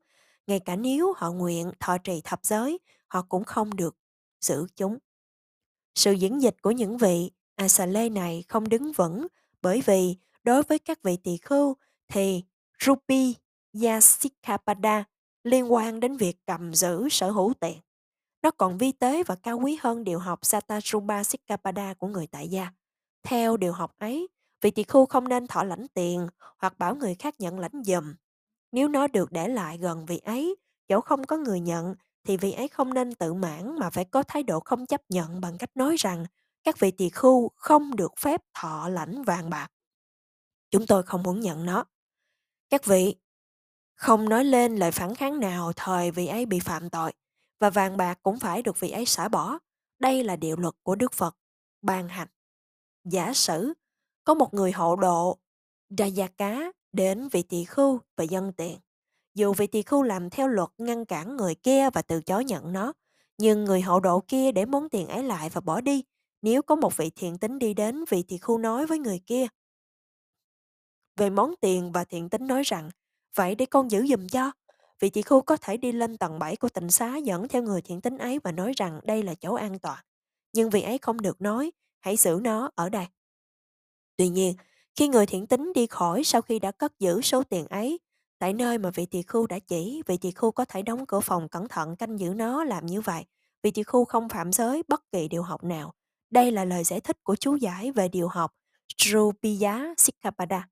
Ngay 0.46 0.60
cả 0.60 0.76
nếu 0.76 1.12
họ 1.16 1.30
nguyện 1.30 1.72
thọ 1.80 1.98
trì 1.98 2.20
thập 2.20 2.44
giới, 2.44 2.78
họ 3.08 3.22
cũng 3.22 3.44
không 3.44 3.76
được 3.76 3.96
giữ 4.40 4.66
chúng. 4.76 4.98
Sự 5.94 6.12
diễn 6.12 6.42
dịch 6.42 6.62
của 6.62 6.70
những 6.70 6.98
vị 6.98 7.30
Asale 7.56 8.08
này 8.08 8.44
không 8.48 8.68
đứng 8.68 8.92
vững 8.92 9.26
bởi 9.62 9.82
vì 9.86 10.16
đối 10.44 10.62
với 10.62 10.78
các 10.78 11.02
vị 11.02 11.16
tỳ 11.16 11.36
khưu 11.36 11.76
thì 12.08 12.42
Rupi 12.84 13.34
Yasikapada 13.82 15.04
liên 15.44 15.72
quan 15.72 16.00
đến 16.00 16.16
việc 16.16 16.36
cầm 16.46 16.74
giữ 16.74 17.08
sở 17.08 17.30
hữu 17.30 17.52
tiền. 17.60 17.78
Nó 18.42 18.50
còn 18.50 18.78
vi 18.78 18.92
tế 18.92 19.22
và 19.22 19.34
cao 19.34 19.58
quý 19.58 19.78
hơn 19.80 20.04
điều 20.04 20.18
học 20.18 20.38
Satarubha 20.42 21.24
Sikapada 21.24 21.94
của 21.94 22.08
người 22.08 22.26
tại 22.26 22.48
gia. 22.48 22.72
Theo 23.22 23.56
điều 23.56 23.72
học 23.72 23.94
ấy, 23.98 24.28
vị 24.60 24.70
tỳ 24.70 24.82
khưu 24.82 25.06
không 25.06 25.28
nên 25.28 25.46
thọ 25.46 25.64
lãnh 25.64 25.86
tiền 25.94 26.26
hoặc 26.58 26.78
bảo 26.78 26.94
người 26.94 27.14
khác 27.14 27.34
nhận 27.38 27.58
lãnh 27.58 27.82
dùm. 27.84 28.14
Nếu 28.74 28.88
nó 28.88 29.06
được 29.06 29.32
để 29.32 29.48
lại 29.48 29.78
gần 29.78 30.06
vị 30.06 30.18
ấy, 30.18 30.56
chỗ 30.88 31.00
không 31.00 31.26
có 31.26 31.36
người 31.36 31.60
nhận, 31.60 31.94
thì 32.24 32.36
vị 32.36 32.52
ấy 32.52 32.68
không 32.68 32.94
nên 32.94 33.14
tự 33.14 33.34
mãn 33.34 33.78
mà 33.78 33.90
phải 33.90 34.04
có 34.04 34.22
thái 34.22 34.42
độ 34.42 34.60
không 34.60 34.86
chấp 34.86 35.00
nhận 35.08 35.40
bằng 35.40 35.58
cách 35.58 35.70
nói 35.74 35.96
rằng 35.98 36.26
các 36.64 36.78
vị 36.78 36.90
tỳ 36.90 37.08
khưu 37.08 37.50
không 37.56 37.96
được 37.96 38.12
phép 38.18 38.40
thọ 38.54 38.88
lãnh 38.88 39.22
vàng 39.22 39.50
bạc. 39.50 39.68
Chúng 40.70 40.86
tôi 40.86 41.02
không 41.02 41.22
muốn 41.22 41.40
nhận 41.40 41.66
nó. 41.66 41.84
Các 42.70 42.84
vị 42.84 43.16
không 43.94 44.28
nói 44.28 44.44
lên 44.44 44.76
lời 44.76 44.90
phản 44.90 45.14
kháng 45.14 45.40
nào 45.40 45.72
thời 45.76 46.10
vị 46.10 46.26
ấy 46.26 46.46
bị 46.46 46.60
phạm 46.60 46.90
tội 46.90 47.12
và 47.60 47.70
vàng 47.70 47.96
bạc 47.96 48.18
cũng 48.22 48.38
phải 48.38 48.62
được 48.62 48.80
vị 48.80 48.90
ấy 48.90 49.06
xả 49.06 49.28
bỏ. 49.28 49.58
Đây 49.98 50.24
là 50.24 50.36
điều 50.36 50.56
luật 50.56 50.74
của 50.82 50.94
Đức 50.94 51.12
Phật, 51.12 51.36
ban 51.82 52.08
hành. 52.08 52.28
Giả 53.04 53.32
sử, 53.34 53.74
có 54.24 54.34
một 54.34 54.54
người 54.54 54.72
hộ 54.72 54.96
độ, 54.96 55.38
đa 55.88 56.06
gia 56.06 56.26
cá 56.26 56.72
đến 56.94 57.28
vị 57.28 57.42
tỳ 57.42 57.64
khưu 57.64 58.00
và 58.16 58.24
dân 58.24 58.52
tiền. 58.52 58.78
Dù 59.34 59.52
vị 59.52 59.66
tỳ 59.66 59.82
khưu 59.82 60.02
làm 60.02 60.30
theo 60.30 60.48
luật 60.48 60.68
ngăn 60.78 61.04
cản 61.04 61.36
người 61.36 61.54
kia 61.54 61.90
và 61.90 62.02
từ 62.02 62.22
chối 62.22 62.44
nhận 62.44 62.72
nó, 62.72 62.92
nhưng 63.38 63.64
người 63.64 63.80
hậu 63.80 64.00
độ 64.00 64.20
kia 64.20 64.52
để 64.52 64.64
món 64.64 64.88
tiền 64.88 65.06
ấy 65.06 65.22
lại 65.22 65.50
và 65.50 65.60
bỏ 65.60 65.80
đi. 65.80 66.04
Nếu 66.42 66.62
có 66.62 66.76
một 66.76 66.96
vị 66.96 67.10
thiện 67.16 67.38
tính 67.38 67.58
đi 67.58 67.74
đến, 67.74 68.04
vị 68.08 68.22
tỳ 68.22 68.38
khưu 68.38 68.58
nói 68.58 68.86
với 68.86 68.98
người 68.98 69.20
kia. 69.26 69.46
Về 71.16 71.30
món 71.30 71.54
tiền 71.60 71.92
và 71.92 72.04
thiện 72.04 72.28
tính 72.28 72.46
nói 72.46 72.62
rằng, 72.62 72.90
vậy 73.34 73.54
để 73.54 73.66
con 73.66 73.90
giữ 73.90 74.06
giùm 74.06 74.26
cho. 74.26 74.52
Vị 75.00 75.10
tỳ 75.10 75.22
khưu 75.22 75.40
có 75.40 75.56
thể 75.56 75.76
đi 75.76 75.92
lên 75.92 76.16
tầng 76.16 76.38
7 76.38 76.56
của 76.56 76.68
tịnh 76.68 76.90
xá 76.90 77.16
dẫn 77.16 77.48
theo 77.48 77.62
người 77.62 77.82
thiện 77.82 78.00
tính 78.00 78.18
ấy 78.18 78.38
và 78.38 78.52
nói 78.52 78.72
rằng 78.76 79.00
đây 79.04 79.22
là 79.22 79.34
chỗ 79.34 79.54
an 79.54 79.78
toàn. 79.78 80.04
Nhưng 80.52 80.70
vị 80.70 80.82
ấy 80.82 80.98
không 80.98 81.22
được 81.22 81.40
nói, 81.40 81.70
hãy 82.00 82.16
giữ 82.16 82.40
nó 82.42 82.70
ở 82.74 82.88
đây. 82.88 83.06
Tuy 84.16 84.28
nhiên, 84.28 84.54
khi 84.96 85.08
người 85.08 85.26
thiện 85.26 85.46
tính 85.46 85.72
đi 85.74 85.86
khỏi 85.86 86.24
sau 86.24 86.42
khi 86.42 86.58
đã 86.58 86.70
cất 86.70 86.92
giữ 86.98 87.20
số 87.20 87.42
tiền 87.42 87.66
ấy, 87.66 88.00
tại 88.38 88.52
nơi 88.52 88.78
mà 88.78 88.90
vị 88.90 89.06
tỳ 89.06 89.22
khưu 89.22 89.46
đã 89.46 89.58
chỉ, 89.58 90.02
vị 90.06 90.16
tỳ 90.16 90.30
khưu 90.30 90.52
có 90.52 90.64
thể 90.64 90.82
đóng 90.82 91.06
cửa 91.06 91.20
phòng 91.20 91.48
cẩn 91.48 91.68
thận 91.68 91.96
canh 91.96 92.18
giữ 92.20 92.34
nó 92.34 92.64
làm 92.64 92.86
như 92.86 93.00
vậy. 93.00 93.24
Vị 93.62 93.70
tỳ 93.70 93.82
khưu 93.82 94.04
không 94.04 94.28
phạm 94.28 94.52
giới 94.52 94.82
bất 94.88 95.02
kỳ 95.12 95.28
điều 95.28 95.42
học 95.42 95.64
nào. 95.64 95.94
Đây 96.30 96.50
là 96.50 96.64
lời 96.64 96.84
giải 96.84 97.00
thích 97.00 97.16
của 97.22 97.36
chú 97.36 97.56
giải 97.56 97.92
về 97.92 98.08
điều 98.08 98.28
học 98.28 98.52
Srupiya 98.98 99.94
Sikhapada. 99.96 100.68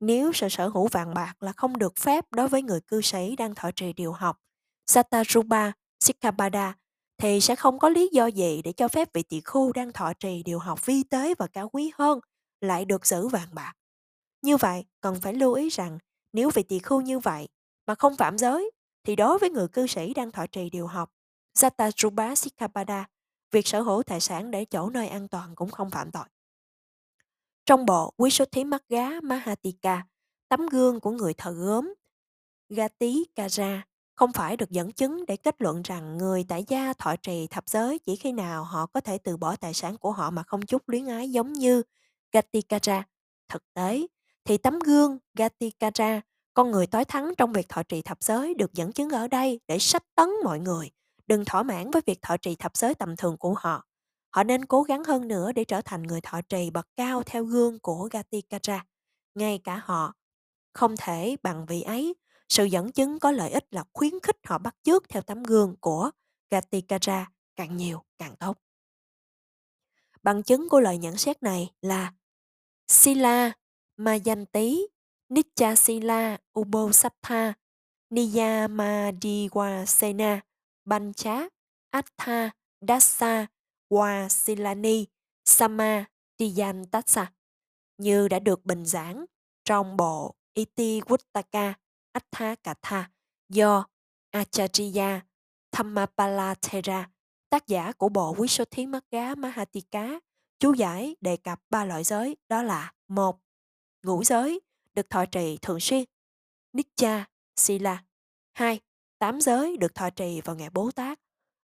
Nếu 0.00 0.32
sự 0.32 0.48
sở 0.48 0.68
hữu 0.68 0.86
vàng 0.86 1.14
bạc 1.14 1.34
là 1.40 1.52
không 1.52 1.78
được 1.78 1.96
phép 1.96 2.24
đối 2.30 2.48
với 2.48 2.62
người 2.62 2.80
cư 2.80 3.00
sĩ 3.00 3.36
đang 3.36 3.54
thọ 3.54 3.70
trì 3.76 3.92
điều 3.92 4.12
học 4.12 4.36
Satarupa 4.86 5.72
Sikhapada 6.00 6.74
thì 7.18 7.40
sẽ 7.40 7.56
không 7.56 7.78
có 7.78 7.88
lý 7.88 8.08
do 8.12 8.26
gì 8.26 8.62
để 8.64 8.72
cho 8.72 8.88
phép 8.88 9.08
vị 9.12 9.22
tỳ 9.22 9.40
khưu 9.44 9.72
đang 9.72 9.92
thọ 9.92 10.12
trì 10.12 10.42
điều 10.42 10.58
học 10.58 10.86
vi 10.86 11.02
tế 11.02 11.34
và 11.38 11.46
cao 11.46 11.68
quý 11.68 11.92
hơn 11.94 12.20
lại 12.60 12.84
được 12.84 13.06
giữ 13.06 13.28
vàng 13.28 13.48
bạc. 13.52 13.74
Như 14.42 14.56
vậy, 14.56 14.84
cần 15.00 15.20
phải 15.20 15.34
lưu 15.34 15.54
ý 15.54 15.68
rằng 15.68 15.98
nếu 16.32 16.50
vị 16.54 16.62
tỳ 16.62 16.78
khưu 16.78 17.00
như 17.00 17.18
vậy 17.18 17.48
mà 17.86 17.94
không 17.94 18.16
phạm 18.16 18.38
giới 18.38 18.70
thì 19.04 19.16
đối 19.16 19.38
với 19.38 19.50
người 19.50 19.68
cư 19.68 19.86
sĩ 19.86 20.14
đang 20.14 20.30
thọ 20.30 20.46
trì 20.46 20.70
điều 20.70 20.86
học 20.86 21.12
Satajruba 21.58 22.34
Sikapada, 22.34 23.06
việc 23.50 23.66
sở 23.66 23.80
hữu 23.80 24.02
tài 24.02 24.20
sản 24.20 24.50
để 24.50 24.64
chỗ 24.64 24.90
nơi 24.90 25.08
an 25.08 25.28
toàn 25.28 25.54
cũng 25.54 25.70
không 25.70 25.90
phạm 25.90 26.10
tội. 26.10 26.24
Trong 27.66 27.86
bộ 27.86 28.12
Quý 28.16 28.30
số 28.30 28.44
thí 28.44 28.64
mắt 28.64 28.84
gá 28.88 29.20
Mahatika, 29.22 30.06
tấm 30.48 30.66
gương 30.66 31.00
của 31.00 31.10
người 31.10 31.34
thợ 31.34 31.52
gốm, 31.52 31.94
Gati 32.68 33.24
kara 33.34 33.84
không 34.14 34.32
phải 34.32 34.56
được 34.56 34.70
dẫn 34.70 34.92
chứng 34.92 35.24
để 35.26 35.36
kết 35.36 35.62
luận 35.62 35.82
rằng 35.82 36.18
người 36.18 36.44
tại 36.48 36.64
gia 36.68 36.92
thọ 36.92 37.16
trì 37.16 37.46
thập 37.46 37.68
giới 37.68 37.98
chỉ 37.98 38.16
khi 38.16 38.32
nào 38.32 38.64
họ 38.64 38.86
có 38.86 39.00
thể 39.00 39.18
từ 39.18 39.36
bỏ 39.36 39.56
tài 39.56 39.74
sản 39.74 39.96
của 39.98 40.12
họ 40.12 40.30
mà 40.30 40.42
không 40.42 40.66
chút 40.66 40.88
luyến 40.88 41.06
ái 41.06 41.30
giống 41.30 41.52
như 41.52 41.82
Gatikara. 42.32 43.04
Thực 43.48 43.62
tế, 43.74 44.06
thì 44.44 44.58
tấm 44.58 44.78
gương 44.78 45.18
Gatikara, 45.34 46.20
con 46.54 46.70
người 46.70 46.86
tối 46.86 47.04
thắng 47.04 47.34
trong 47.38 47.52
việc 47.52 47.68
thọ 47.68 47.82
trì 47.82 48.02
thập 48.02 48.22
giới 48.22 48.54
được 48.54 48.74
dẫn 48.74 48.92
chứng 48.92 49.10
ở 49.10 49.28
đây 49.28 49.60
để 49.68 49.78
sách 49.78 50.02
tấn 50.14 50.28
mọi 50.44 50.60
người. 50.60 50.90
Đừng 51.26 51.44
thỏa 51.44 51.62
mãn 51.62 51.90
với 51.90 52.02
việc 52.06 52.22
thọ 52.22 52.36
trì 52.36 52.56
thập 52.56 52.76
giới 52.76 52.94
tầm 52.94 53.16
thường 53.16 53.36
của 53.36 53.54
họ. 53.58 53.84
Họ 54.30 54.42
nên 54.42 54.64
cố 54.64 54.82
gắng 54.82 55.04
hơn 55.04 55.28
nữa 55.28 55.52
để 55.52 55.64
trở 55.64 55.80
thành 55.84 56.02
người 56.02 56.20
thọ 56.20 56.40
trì 56.48 56.70
bậc 56.70 56.86
cao 56.96 57.22
theo 57.26 57.44
gương 57.44 57.78
của 57.78 58.08
Gatikara. 58.12 58.84
Ngay 59.34 59.60
cả 59.64 59.82
họ 59.84 60.14
không 60.72 60.94
thể 60.96 61.36
bằng 61.42 61.66
vị 61.66 61.82
ấy 61.82 62.14
sự 62.48 62.64
dẫn 62.64 62.92
chứng 62.92 63.18
có 63.18 63.30
lợi 63.30 63.50
ích 63.50 63.64
là 63.70 63.84
khuyến 63.92 64.12
khích 64.22 64.36
họ 64.46 64.58
bắt 64.58 64.76
chước 64.82 65.08
theo 65.08 65.22
tấm 65.22 65.42
gương 65.42 65.76
của 65.80 66.10
Gatikara 66.50 67.30
càng 67.56 67.76
nhiều 67.76 68.02
càng 68.18 68.36
tốt. 68.36 68.58
Bằng 70.28 70.42
chứng 70.42 70.68
của 70.68 70.80
lời 70.80 70.98
nhận 70.98 71.16
xét 71.16 71.42
này 71.42 71.70
là 71.82 72.12
Sila 72.88 73.52
Mayanti 73.96 74.86
Nichasila 75.28 76.38
Ubosattha 76.60 77.52
Niyamadiwasena 78.10 80.40
Bancha 80.84 81.48
Atha 81.90 82.50
Dasa 82.88 83.46
Wasilani 83.90 85.04
Sama 85.44 86.04
Diyantasa 86.38 87.32
như 87.98 88.28
đã 88.28 88.38
được 88.38 88.64
bình 88.64 88.84
giảng 88.84 89.24
trong 89.64 89.96
bộ 89.96 90.34
Iti 90.54 91.00
Wuttaka 91.00 91.72
Atthakatha 92.12 93.10
do 93.48 93.84
Acharya 94.30 95.20
Thamapalathera, 95.72 97.10
tác 97.50 97.66
giả 97.66 97.92
của 97.92 98.08
bộ 98.08 98.34
Quý 98.38 98.48
số 98.48 98.64
thí 98.70 98.86
mắt 98.86 99.04
gá 99.10 99.34
Mahatika, 99.34 100.18
chú 100.58 100.72
giải 100.72 101.16
đề 101.20 101.36
cập 101.36 101.60
ba 101.70 101.84
loại 101.84 102.04
giới 102.04 102.36
đó 102.48 102.62
là 102.62 102.92
một 103.08 103.40
Ngũ 104.02 104.24
giới 104.24 104.60
được 104.94 105.10
thọ 105.10 105.24
trì 105.26 105.58
thường 105.62 105.80
xuyên, 105.80 106.04
Nitya, 106.72 107.24
Sila. 107.56 108.04
hai 108.54 108.80
Tám 109.18 109.40
giới 109.40 109.76
được 109.76 109.94
thọ 109.94 110.10
trì 110.10 110.40
vào 110.40 110.56
ngày 110.56 110.70
Bố 110.70 110.90
Tát, 110.90 111.20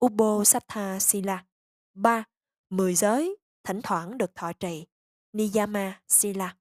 Ubo 0.06 0.44
Sattha 0.44 1.00
Sila. 1.00 1.46
ba 1.94 2.24
Mười 2.70 2.96
giới 2.96 3.38
thỉnh 3.64 3.82
thoảng 3.84 4.18
được 4.18 4.36
thọ 4.36 4.54
trì, 4.54 4.86
Niyama 5.34 6.02
Sila. 6.08 6.58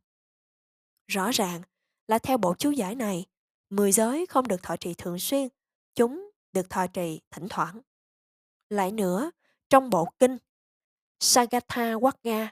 Rõ 1.06 1.30
ràng 1.30 1.62
là 2.08 2.18
theo 2.18 2.38
bộ 2.38 2.54
chú 2.58 2.70
giải 2.70 2.94
này, 2.94 3.26
Mười 3.70 3.92
giới 3.92 4.26
không 4.26 4.48
được 4.48 4.62
thọ 4.62 4.76
trì 4.76 4.94
thường 4.94 5.18
xuyên, 5.18 5.48
chúng 5.94 6.30
được 6.52 6.70
thọ 6.70 6.86
trì 6.86 7.20
thỉnh 7.30 7.46
thoảng. 7.50 7.80
Lại 8.68 8.92
nữa, 8.92 9.30
trong 9.70 9.90
bộ 9.90 10.08
kinh 10.18 10.38
Sagatha 11.20 11.94
Wagga 11.94 12.46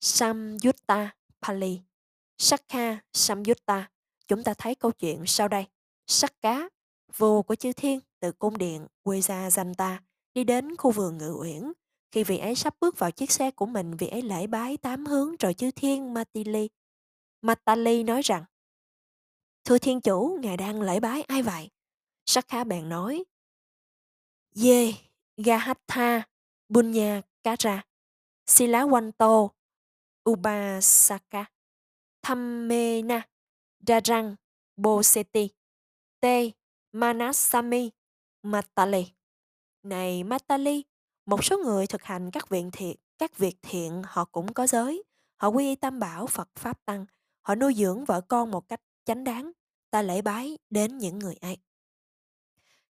Samyutta 0.00 1.10
Pali 1.42 1.80
Sakha 2.38 2.98
Samyutta 3.12 3.90
chúng 4.28 4.44
ta 4.44 4.54
thấy 4.54 4.74
câu 4.74 4.92
chuyện 4.92 5.22
sau 5.26 5.48
đây. 5.48 5.66
Sắc 6.06 6.40
cá, 6.40 6.68
vua 7.16 7.42
của 7.42 7.54
chư 7.54 7.72
thiên 7.72 8.00
từ 8.20 8.32
cung 8.32 8.58
điện 8.58 8.86
quê 9.02 9.20
ra 9.20 9.50
danh 9.50 9.74
ta 9.74 10.02
đi 10.34 10.44
đến 10.44 10.76
khu 10.76 10.90
vườn 10.90 11.18
ngự 11.18 11.36
uyển. 11.40 11.72
Khi 12.12 12.24
vị 12.24 12.38
ấy 12.38 12.54
sắp 12.54 12.76
bước 12.80 12.98
vào 12.98 13.10
chiếc 13.10 13.30
xe 13.30 13.50
của 13.50 13.66
mình, 13.66 13.96
vị 13.96 14.08
ấy 14.08 14.22
lễ 14.22 14.46
bái 14.46 14.76
tám 14.76 15.06
hướng 15.06 15.36
rồi 15.36 15.54
chư 15.54 15.70
thiên 15.70 16.14
Matili. 16.14 16.68
Matali 17.42 18.02
nói 18.02 18.22
rằng 18.22 18.44
Thưa 19.64 19.78
thiên 19.78 20.00
chủ, 20.00 20.38
ngài 20.42 20.56
đang 20.56 20.82
lễ 20.82 21.00
bái 21.00 21.22
ai 21.22 21.42
vậy? 21.42 21.70
Sắc 22.26 22.48
khá 22.48 22.64
bèn 22.64 22.88
nói. 22.88 23.24
dê 24.52 24.94
Gahatha, 25.36 26.28
Bunya, 26.68 27.22
Kara, 27.42 27.82
Silawanto, 28.46 29.50
Ubasaka, 30.28 31.46
Thammena, 32.22 33.26
Darang, 33.80 34.36
Boseti, 34.76 35.50
Te, 36.20 36.52
Manasami, 36.92 37.90
Matali. 38.42 39.14
Này 39.82 40.24
Matali, 40.24 40.82
một 41.26 41.44
số 41.44 41.58
người 41.58 41.86
thực 41.86 42.02
hành 42.02 42.30
các 42.30 42.48
viện 42.48 42.70
thiện, 42.70 42.96
các 43.18 43.38
việc 43.38 43.56
thiện 43.62 44.02
họ 44.06 44.24
cũng 44.24 44.52
có 44.52 44.66
giới. 44.66 45.02
Họ 45.36 45.48
quy 45.48 45.68
y 45.68 45.74
tam 45.74 46.00
bảo 46.00 46.26
Phật 46.26 46.48
Pháp 46.54 46.84
Tăng. 46.84 47.06
Họ 47.42 47.54
nuôi 47.54 47.74
dưỡng 47.74 48.04
vợ 48.04 48.20
con 48.20 48.50
một 48.50 48.68
cách 48.68 48.80
chánh 49.04 49.24
đáng, 49.24 49.52
ta 49.90 50.02
lễ 50.02 50.22
bái 50.22 50.58
đến 50.70 50.98
những 50.98 51.18
người 51.18 51.34
ấy. 51.40 51.58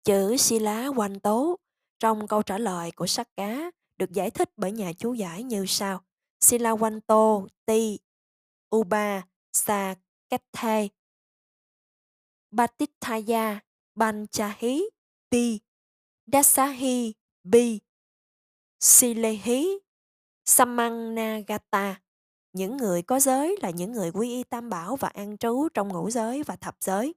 Chữ 0.04 0.38
Sila 0.38 0.86
Hoành 0.86 1.20
tố 1.20 1.60
trong 2.00 2.28
câu 2.28 2.44
trả 2.44 2.58
lời 2.58 2.92
của 2.92 3.08
sắc 3.08 3.36
cá 3.36 3.72
được 3.98 4.12
giải 4.12 4.32
thích 4.32 4.50
bởi 4.58 4.72
nhà 4.72 4.94
chú 4.94 5.14
giải 5.14 5.44
như 5.44 5.66
sau. 5.68 6.02
Silawanto, 6.40 7.48
Ti 7.66 8.00
Uba 8.76 9.24
Sa 9.54 9.96
Kethe 10.30 10.88
Batithaya 12.52 13.60
Banchahi 13.96 14.90
Pi 15.32 15.60
Dasahi 16.26 17.14
Bi 17.44 17.80
Silehi 18.80 19.80
Samangnagata. 20.46 22.02
những 22.54 22.78
người 22.78 23.02
có 23.02 23.20
giới 23.20 23.58
là 23.62 23.70
những 23.70 23.92
người 23.92 24.12
quy 24.12 24.30
y 24.30 24.44
tam 24.44 24.70
bảo 24.70 24.96
và 24.96 25.08
an 25.08 25.38
trú 25.38 25.68
trong 25.74 25.88
ngũ 25.88 26.10
giới 26.10 26.44
và 26.44 26.56
thập 26.56 26.76
giới. 26.82 27.14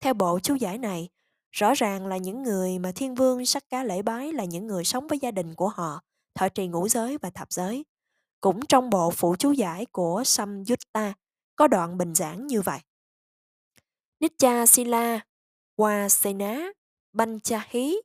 Theo 0.00 0.14
bộ 0.14 0.38
chú 0.42 0.54
giải 0.54 0.78
này, 0.78 1.08
rõ 1.52 1.74
ràng 1.74 2.06
là 2.06 2.16
những 2.16 2.42
người 2.42 2.78
mà 2.78 2.92
thiên 2.94 3.14
vương 3.14 3.46
sắc 3.46 3.68
cá 3.68 3.84
lễ 3.84 4.02
bái 4.02 4.32
là 4.32 4.44
những 4.44 4.66
người 4.66 4.84
sống 4.84 5.06
với 5.06 5.18
gia 5.22 5.30
đình 5.30 5.54
của 5.54 5.68
họ, 5.68 6.00
thọ 6.34 6.48
trì 6.48 6.66
ngũ 6.66 6.88
giới 6.88 7.18
và 7.18 7.30
thập 7.30 7.52
giới. 7.52 7.84
Cũng 8.40 8.66
trong 8.66 8.90
bộ 8.90 9.10
phụ 9.10 9.36
chú 9.38 9.52
giải 9.52 9.86
của 9.86 10.22
Samyutta 10.24 11.12
có 11.56 11.66
đoạn 11.66 11.98
bình 11.98 12.14
giảng 12.14 12.46
như 12.46 12.62
vậy. 12.62 12.80
Nitya 14.20 14.66
Sila 14.66 15.20
Wasena 15.76 16.72
Banchahi 17.12 18.02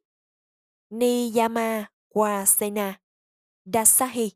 Niyama 0.90 1.86
Wasena 2.14 2.94
Dasahi 3.66 4.32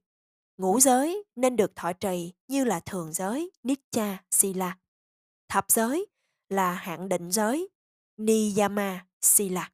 Ngũ 0.57 0.79
giới 0.79 1.23
nên 1.35 1.55
được 1.55 1.75
thọ 1.75 1.93
trì 1.93 2.33
như 2.47 2.63
là 2.63 2.79
thường 2.79 3.13
giới, 3.13 3.51
Nitya, 3.63 4.17
Sila. 4.31 4.77
Thập 5.49 5.71
giới 5.71 6.05
là 6.49 6.73
hạng 6.73 7.09
định 7.09 7.31
giới, 7.31 7.69
Niyama, 8.17 9.07
Sila. 9.19 9.71